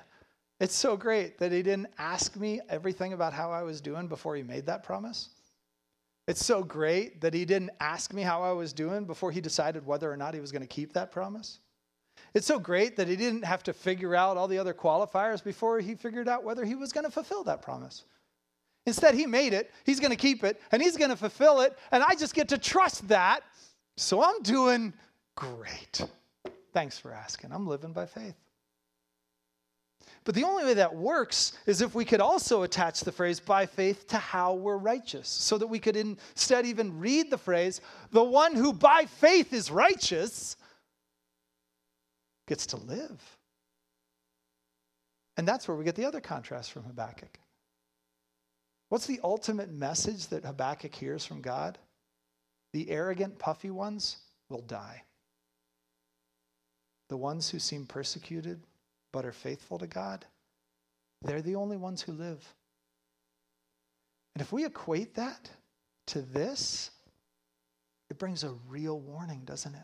[0.60, 4.36] it's so great that He didn't ask me everything about how I was doing before
[4.36, 5.30] He made that promise.
[6.28, 9.86] It's so great that He didn't ask me how I was doing before He decided
[9.86, 11.60] whether or not He was going to keep that promise.
[12.34, 15.80] It's so great that he didn't have to figure out all the other qualifiers before
[15.80, 18.04] he figured out whether he was going to fulfill that promise.
[18.86, 21.78] Instead, he made it, he's going to keep it, and he's going to fulfill it,
[21.92, 23.42] and I just get to trust that.
[23.98, 24.94] So I'm doing
[25.36, 26.02] great.
[26.72, 27.52] Thanks for asking.
[27.52, 28.36] I'm living by faith.
[30.26, 33.66] But the only way that works is if we could also attach the phrase by
[33.66, 38.24] faith to how we're righteous, so that we could instead even read the phrase, the
[38.24, 40.58] one who by faith is righteous
[42.48, 43.38] gets to live.
[45.38, 47.40] And that's where we get the other contrast from Habakkuk.
[48.90, 51.78] What's the ultimate message that Habakkuk hears from God?
[52.74, 54.18] The arrogant, puffy ones
[54.50, 55.04] will die.
[57.08, 58.60] The ones who seem persecuted
[59.12, 60.26] but are faithful to God,
[61.22, 62.44] they're the only ones who live.
[64.36, 65.50] And if we equate that
[66.08, 66.92] to this,
[68.10, 69.82] it brings a real warning, doesn't it?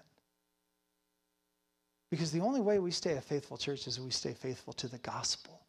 [2.10, 5.00] Because the only way we stay a faithful church is we stay faithful to the
[5.00, 5.65] gospel.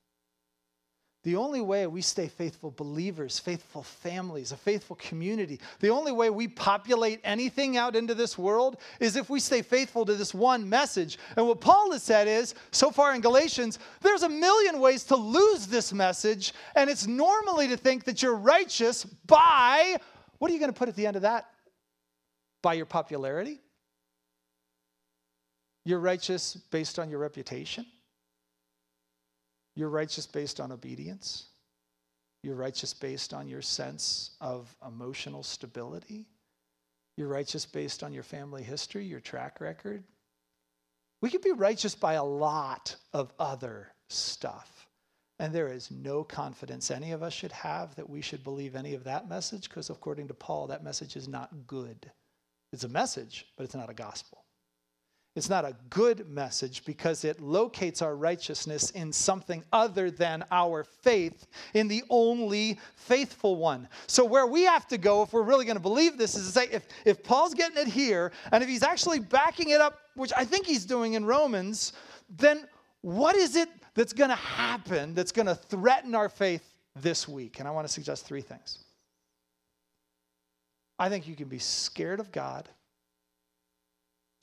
[1.26, 6.30] The only way we stay faithful believers, faithful families, a faithful community, the only way
[6.30, 10.68] we populate anything out into this world is if we stay faithful to this one
[10.68, 11.18] message.
[11.36, 15.16] And what Paul has said is, so far in Galatians, there's a million ways to
[15.16, 19.96] lose this message, and it's normally to think that you're righteous by,
[20.38, 21.50] what are you going to put at the end of that?
[22.62, 23.58] By your popularity?
[25.84, 27.84] You're righteous based on your reputation.
[29.76, 31.46] You're righteous based on obedience.
[32.42, 36.26] You're righteous based on your sense of emotional stability.
[37.16, 40.02] You're righteous based on your family history, your track record.
[41.20, 44.86] We can be righteous by a lot of other stuff.
[45.38, 48.94] And there is no confidence any of us should have that we should believe any
[48.94, 52.10] of that message because, according to Paul, that message is not good.
[52.72, 54.45] It's a message, but it's not a gospel.
[55.36, 60.82] It's not a good message because it locates our righteousness in something other than our
[60.82, 63.86] faith in the only faithful one.
[64.06, 66.52] So, where we have to go if we're really going to believe this is to
[66.52, 70.32] say, if, if Paul's getting it here, and if he's actually backing it up, which
[70.34, 71.92] I think he's doing in Romans,
[72.30, 72.66] then
[73.02, 77.58] what is it that's going to happen that's going to threaten our faith this week?
[77.58, 78.78] And I want to suggest three things.
[80.98, 82.70] I think you can be scared of God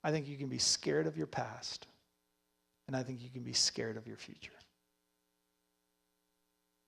[0.03, 1.87] I think you can be scared of your past,
[2.87, 4.51] and I think you can be scared of your future.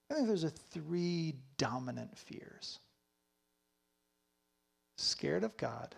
[0.09, 2.80] I think there's a three dominant fears
[4.97, 5.95] scared of God,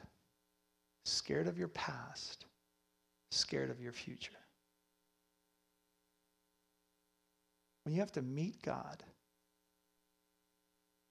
[1.05, 2.45] scared of your past,
[3.31, 4.31] scared of your future.
[7.83, 9.03] When you have to meet God,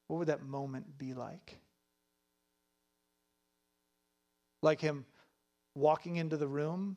[0.08, 1.58] what would that moment be like?
[4.62, 5.04] Like him
[5.76, 6.96] walking into the room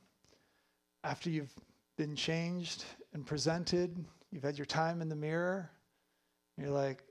[1.04, 1.54] after you've
[1.98, 5.70] been changed and presented, you've had your time in the mirror,
[6.58, 7.04] you're like,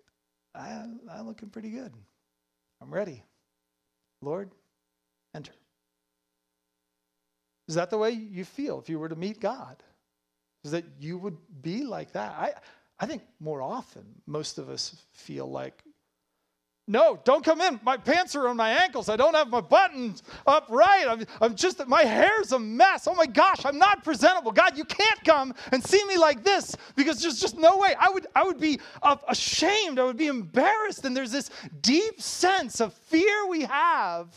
[0.55, 1.93] I, I'm looking pretty good.
[2.81, 3.23] I'm ready.
[4.23, 4.51] Lord,
[5.35, 5.53] enter.
[7.69, 9.83] Is that the way you feel if you were to meet God?
[10.65, 12.33] Is that you would be like that?
[12.33, 12.53] I,
[12.99, 15.83] I think more often most of us feel like
[16.89, 17.79] no, don't come in.
[17.85, 19.11] My pants are on my ankles.
[19.11, 21.05] I don't have my buttons up right.
[21.07, 23.07] I'm, I'm just, my hair's a mess.
[23.07, 24.53] Oh my gosh, I'm not presentable.
[24.53, 27.95] God, you can't come and see me like this because there's just no way.
[28.01, 28.81] I would, I would be
[29.29, 29.99] ashamed.
[29.99, 31.05] I would be embarrassed.
[31.05, 31.51] And there's this
[31.83, 34.35] deep sense of fear we have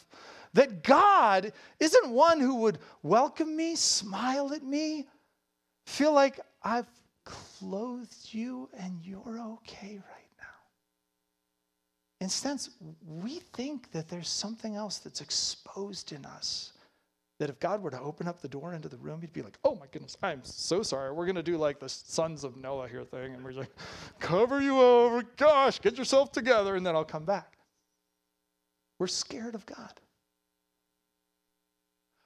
[0.53, 5.07] that God isn't one who would welcome me, smile at me,
[5.85, 6.89] feel like I've
[7.23, 10.30] clothed you and you're okay right
[12.21, 12.61] Instead,
[13.03, 16.73] we think that there's something else that's exposed in us
[17.39, 19.57] that if God were to open up the door into the room, he'd be like,
[19.63, 21.11] oh my goodness, I'm so sorry.
[21.11, 23.33] We're going to do like the sons of Noah here thing.
[23.33, 23.71] And we're like,
[24.19, 25.23] cover you over.
[25.35, 26.75] Gosh, get yourself together.
[26.75, 27.57] And then I'll come back.
[28.99, 29.99] We're scared of God.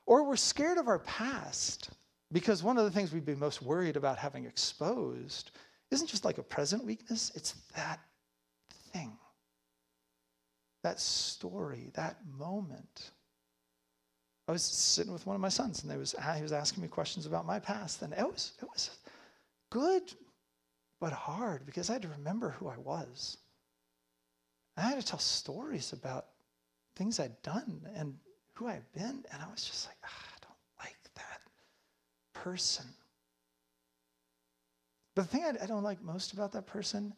[0.05, 1.91] Or we're scared of our past
[2.33, 5.51] because one of the things we'd be most worried about having exposed
[5.89, 8.01] isn't just like a present weakness, it's that
[8.91, 9.17] thing,
[10.85, 13.09] that story, that moment
[14.47, 17.25] I was sitting with one of my sons, and was he was asking me questions
[17.25, 18.91] about my past, and it was it was
[19.71, 20.13] good,
[21.01, 23.37] but hard because I had to remember who I was.
[24.77, 26.27] I had to tell stories about
[26.95, 28.13] things I'd done and
[28.53, 31.41] who I'd been, and I was just like, ah, I don't like that
[32.33, 32.85] person.
[35.15, 37.15] But the thing I, I don't like most about that person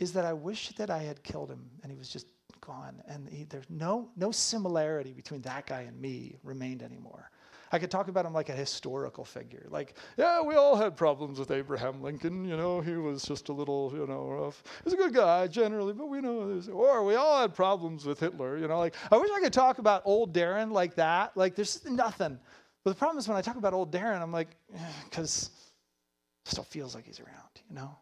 [0.00, 2.26] is that I wish that I had killed him and he was just
[2.60, 3.02] gone.
[3.08, 7.30] And he, there's no, no similarity between that guy and me remained anymore.
[7.72, 9.66] I could talk about him like a historical figure.
[9.68, 12.44] Like, yeah, we all had problems with Abraham Lincoln.
[12.44, 14.62] You know, he was just a little, you know, rough.
[14.84, 18.58] He's a good guy generally, but we know, or we all had problems with Hitler.
[18.58, 21.36] You know, like, I wish I could talk about old Darren like that.
[21.36, 22.38] Like, there's nothing.
[22.84, 24.56] But the problem is when I talk about old Darren, I'm like,
[25.10, 27.96] because eh, still feels like he's around, you know?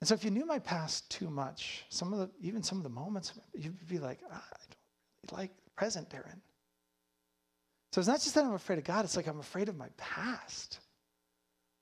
[0.00, 2.84] And so if you knew my past too much, some of the even some of
[2.84, 6.40] the moments, you'd be like, ah, I don't really like the present, Darren.
[7.92, 9.88] So it's not just that I'm afraid of God, it's like I'm afraid of my
[9.96, 10.80] past.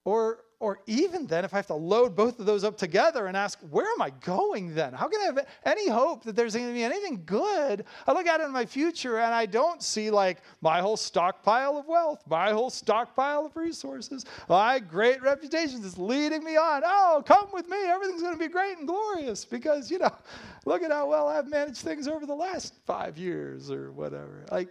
[0.05, 3.37] Or or even then, if I have to load both of those up together and
[3.37, 4.95] ask, where am I going then?
[4.95, 7.85] How can I have any hope that there's going to be anything good?
[8.07, 11.87] I look out in my future and I don't see like my whole stockpile of
[11.87, 16.81] wealth, my whole stockpile of resources, my great reputation is leading me on.
[16.83, 17.77] Oh, come with me.
[17.85, 20.17] Everything's going to be great and glorious because, you know,
[20.65, 24.47] look at how well I've managed things over the last five years or whatever.
[24.51, 24.71] Like,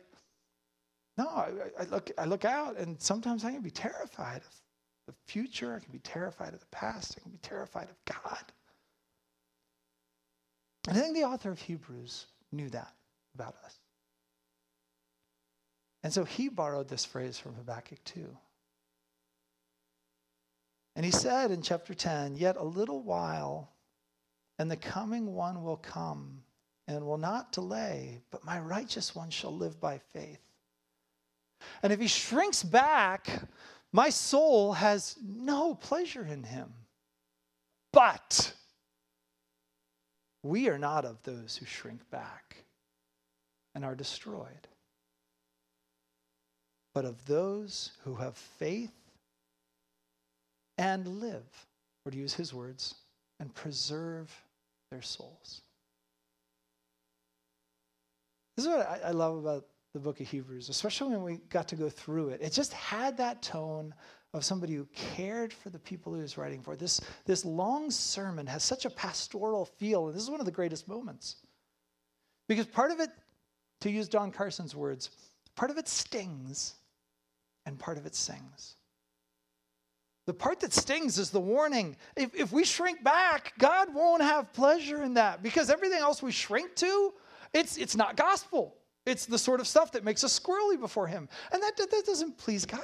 [1.20, 4.63] no, I, I look, I look out and sometimes I can be terrified of
[5.06, 5.76] the future.
[5.76, 7.16] I can be terrified of the past.
[7.18, 8.44] I can be terrified of God.
[10.88, 12.94] And I think the author of Hebrews knew that
[13.36, 13.80] about us.
[16.04, 18.38] And so he borrowed this phrase from Habakkuk 2.
[20.96, 23.72] And he said in chapter 10, Yet a little while,
[24.60, 26.44] and the coming one will come
[26.88, 30.42] and will not delay, but my righteous one shall live by faith.
[31.82, 33.48] And if he shrinks back,
[33.94, 36.74] my soul has no pleasure in him.
[37.94, 38.54] But
[40.42, 42.58] we are not of those who shrink back
[43.76, 44.68] and are destroyed,
[46.94, 48.92] but of those who have faith
[50.78, 51.68] and live,
[52.04, 52.96] or to use his words,
[53.40, 54.34] and preserve
[54.90, 55.62] their souls.
[58.56, 61.76] This is what I, love about the book of Hebrews, especially when we got to
[61.76, 62.42] go through it.
[62.42, 63.94] It just had that tone
[64.34, 66.76] of somebody who cared for the people he was writing for.
[66.76, 70.52] This, this long sermon has such a pastoral feel, and this is one of the
[70.52, 71.36] greatest moments.
[72.48, 73.10] Because part of it,
[73.82, 75.12] to use Don Carson's words,
[75.56, 76.74] part of it stings
[77.68, 78.76] and part of it sings.
[80.26, 81.98] The part that stings is the warning.
[82.16, 86.32] If, if we shrink back, God won't have pleasure in that because everything else we
[86.32, 87.14] shrink to,
[87.54, 88.74] it's, it's not gospel.
[89.06, 91.28] It's the sort of stuff that makes us squirrely before Him.
[91.52, 92.82] And that, that doesn't please God.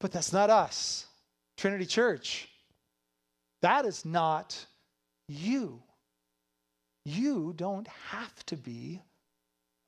[0.00, 1.06] But that's not us,
[1.56, 2.48] Trinity Church.
[3.62, 4.66] That is not
[5.28, 5.82] you.
[7.04, 9.00] You don't have to be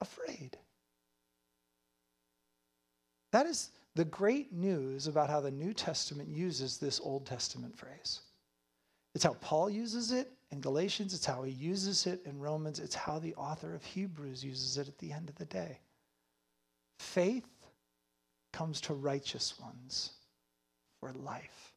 [0.00, 0.56] afraid.
[3.32, 8.20] That is the great news about how the New Testament uses this Old Testament phrase.
[9.14, 12.94] It's how Paul uses it in Galatians, it's how he uses it in Romans, it's
[12.94, 15.80] how the author of Hebrews uses it at the end of the day.
[17.00, 17.48] Faith
[18.52, 20.12] comes to righteous ones
[21.00, 21.72] for life.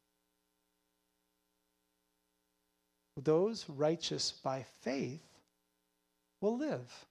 [3.24, 5.26] Those righteous by faith
[6.40, 7.06] will live.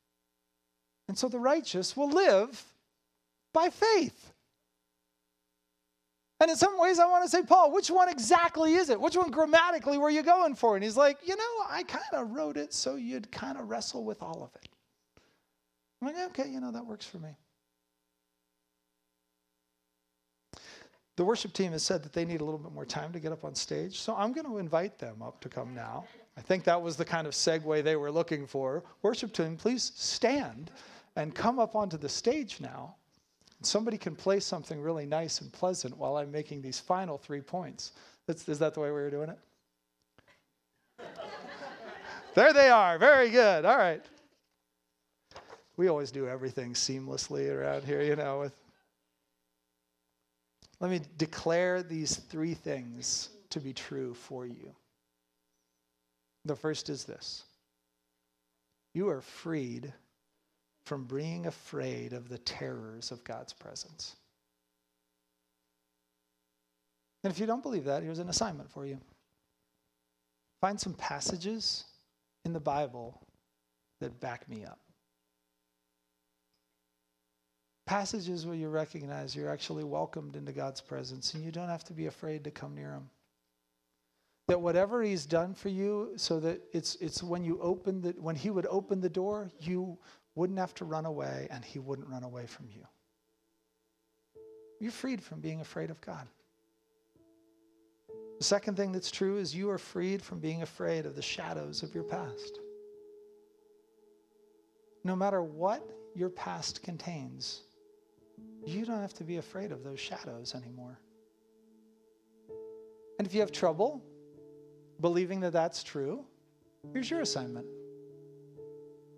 [1.09, 2.63] And so the righteous will live
[3.53, 4.31] by faith.
[6.39, 9.01] And in some ways, I want to say, Paul, which one exactly is it?
[9.01, 10.75] Which one grammatically were you going for?
[10.75, 14.03] And he's like, you know, I kind of wrote it so you'd kind of wrestle
[14.03, 14.69] with all of it.
[16.01, 17.29] I'm like, okay, you know, that works for me.
[21.15, 23.31] The worship team has said that they need a little bit more time to get
[23.31, 26.05] up on stage, so I'm going to invite them up to come now.
[26.37, 28.83] I think that was the kind of segue they were looking for.
[29.01, 30.69] Worship team, please stand
[31.15, 32.96] and come up onto the stage now.
[33.61, 37.91] Somebody can play something really nice and pleasant while I'm making these final three points.
[38.27, 39.39] That's, is that the way we were doing it?
[42.35, 42.99] there they are.
[42.99, 43.65] Very good.
[43.65, 44.03] All right.
[45.75, 48.39] we always do everything seamlessly around here, you know.
[48.41, 48.53] With
[50.79, 54.75] let me declare these three things to be true for you.
[56.45, 57.43] The first is this
[58.93, 59.93] you are freed
[60.87, 64.15] from being afraid of the terrors of God's presence.
[67.23, 68.97] And if you don't believe that, here's an assignment for you.
[70.61, 71.83] Find some passages
[72.45, 73.21] in the Bible
[73.99, 74.79] that back me up.
[77.85, 81.93] Passages where you recognize you're actually welcomed into God's presence and you don't have to
[81.93, 83.09] be afraid to come near Him.
[84.47, 88.37] That whatever He's done for you, so that it's, it's when you open the, when
[88.37, 89.97] He would open the door, you
[90.37, 92.85] wouldn't have to run away and He wouldn't run away from you.
[94.79, 96.27] You're freed from being afraid of God.
[98.37, 101.81] The second thing that's true is you are freed from being afraid of the shadows
[101.81, 102.59] of your past.
[105.03, 107.63] No matter what your past contains,
[108.63, 110.99] you don't have to be afraid of those shadows anymore.
[113.17, 114.03] And if you have trouble
[115.01, 116.23] believing that that's true,
[116.93, 117.65] here's your assignment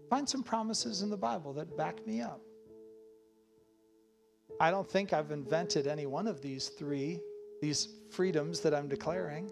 [0.09, 2.41] find some promises in the Bible that back me up.
[4.59, 7.19] I don't think I've invented any one of these three,
[7.61, 9.51] these freedoms that I'm declaring.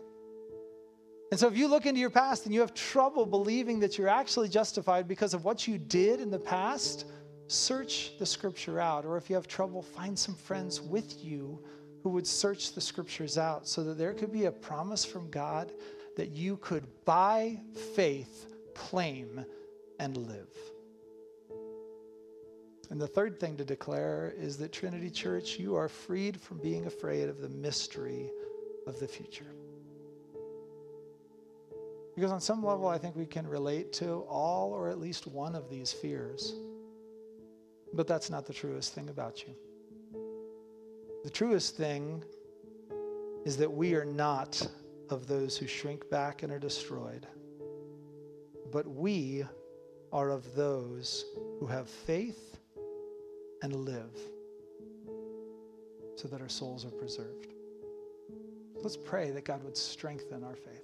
[1.31, 4.07] And so, if you look into your past and you have trouble believing that you're
[4.07, 7.05] actually justified because of what you did in the past,
[7.47, 9.05] search the scripture out.
[9.05, 11.61] Or if you have trouble, find some friends with you
[12.03, 15.71] who would search the scriptures out so that there could be a promise from God
[16.15, 17.59] that you could, by
[17.95, 19.45] faith, claim
[19.99, 20.49] and live.
[22.89, 26.85] And the third thing to declare is that Trinity Church, you are freed from being
[26.85, 28.31] afraid of the mystery
[28.85, 29.51] of the future.
[32.15, 35.53] Because on some level, I think we can relate to all or at least one
[35.53, 36.55] of these fears.
[37.93, 39.53] But that's not the truest thing about you.
[41.23, 42.23] The truest thing
[43.45, 44.67] is that we are not
[45.09, 47.27] of those who shrink back and are destroyed,
[48.71, 49.45] but we
[50.11, 51.25] are of those
[51.59, 52.57] who have faith
[53.61, 54.17] and live
[56.15, 57.47] so that our souls are preserved.
[58.81, 60.83] Let's pray that God would strengthen our faith.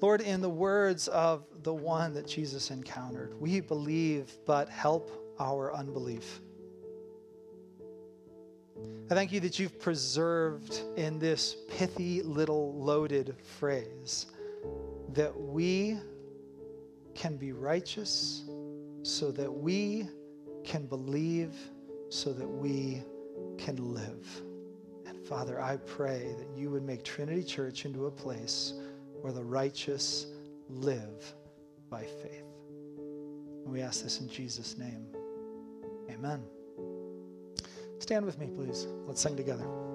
[0.00, 5.74] Lord, in the words of the one that Jesus encountered, we believe, but help our
[5.74, 6.40] unbelief.
[9.10, 14.26] I thank you that you've preserved in this pithy little loaded phrase
[15.10, 15.98] that we
[17.14, 18.44] can be righteous
[19.02, 20.08] so that we
[20.64, 21.54] can believe,
[22.08, 23.02] so that we
[23.58, 24.42] can live.
[25.06, 28.74] And Father, I pray that you would make Trinity Church into a place
[29.20, 30.26] where the righteous
[30.68, 31.34] live
[31.90, 32.44] by faith.
[33.64, 35.06] And we ask this in Jesus' name.
[36.10, 36.42] Amen.
[37.98, 38.86] Stand with me, please.
[39.06, 39.93] Let's sing together.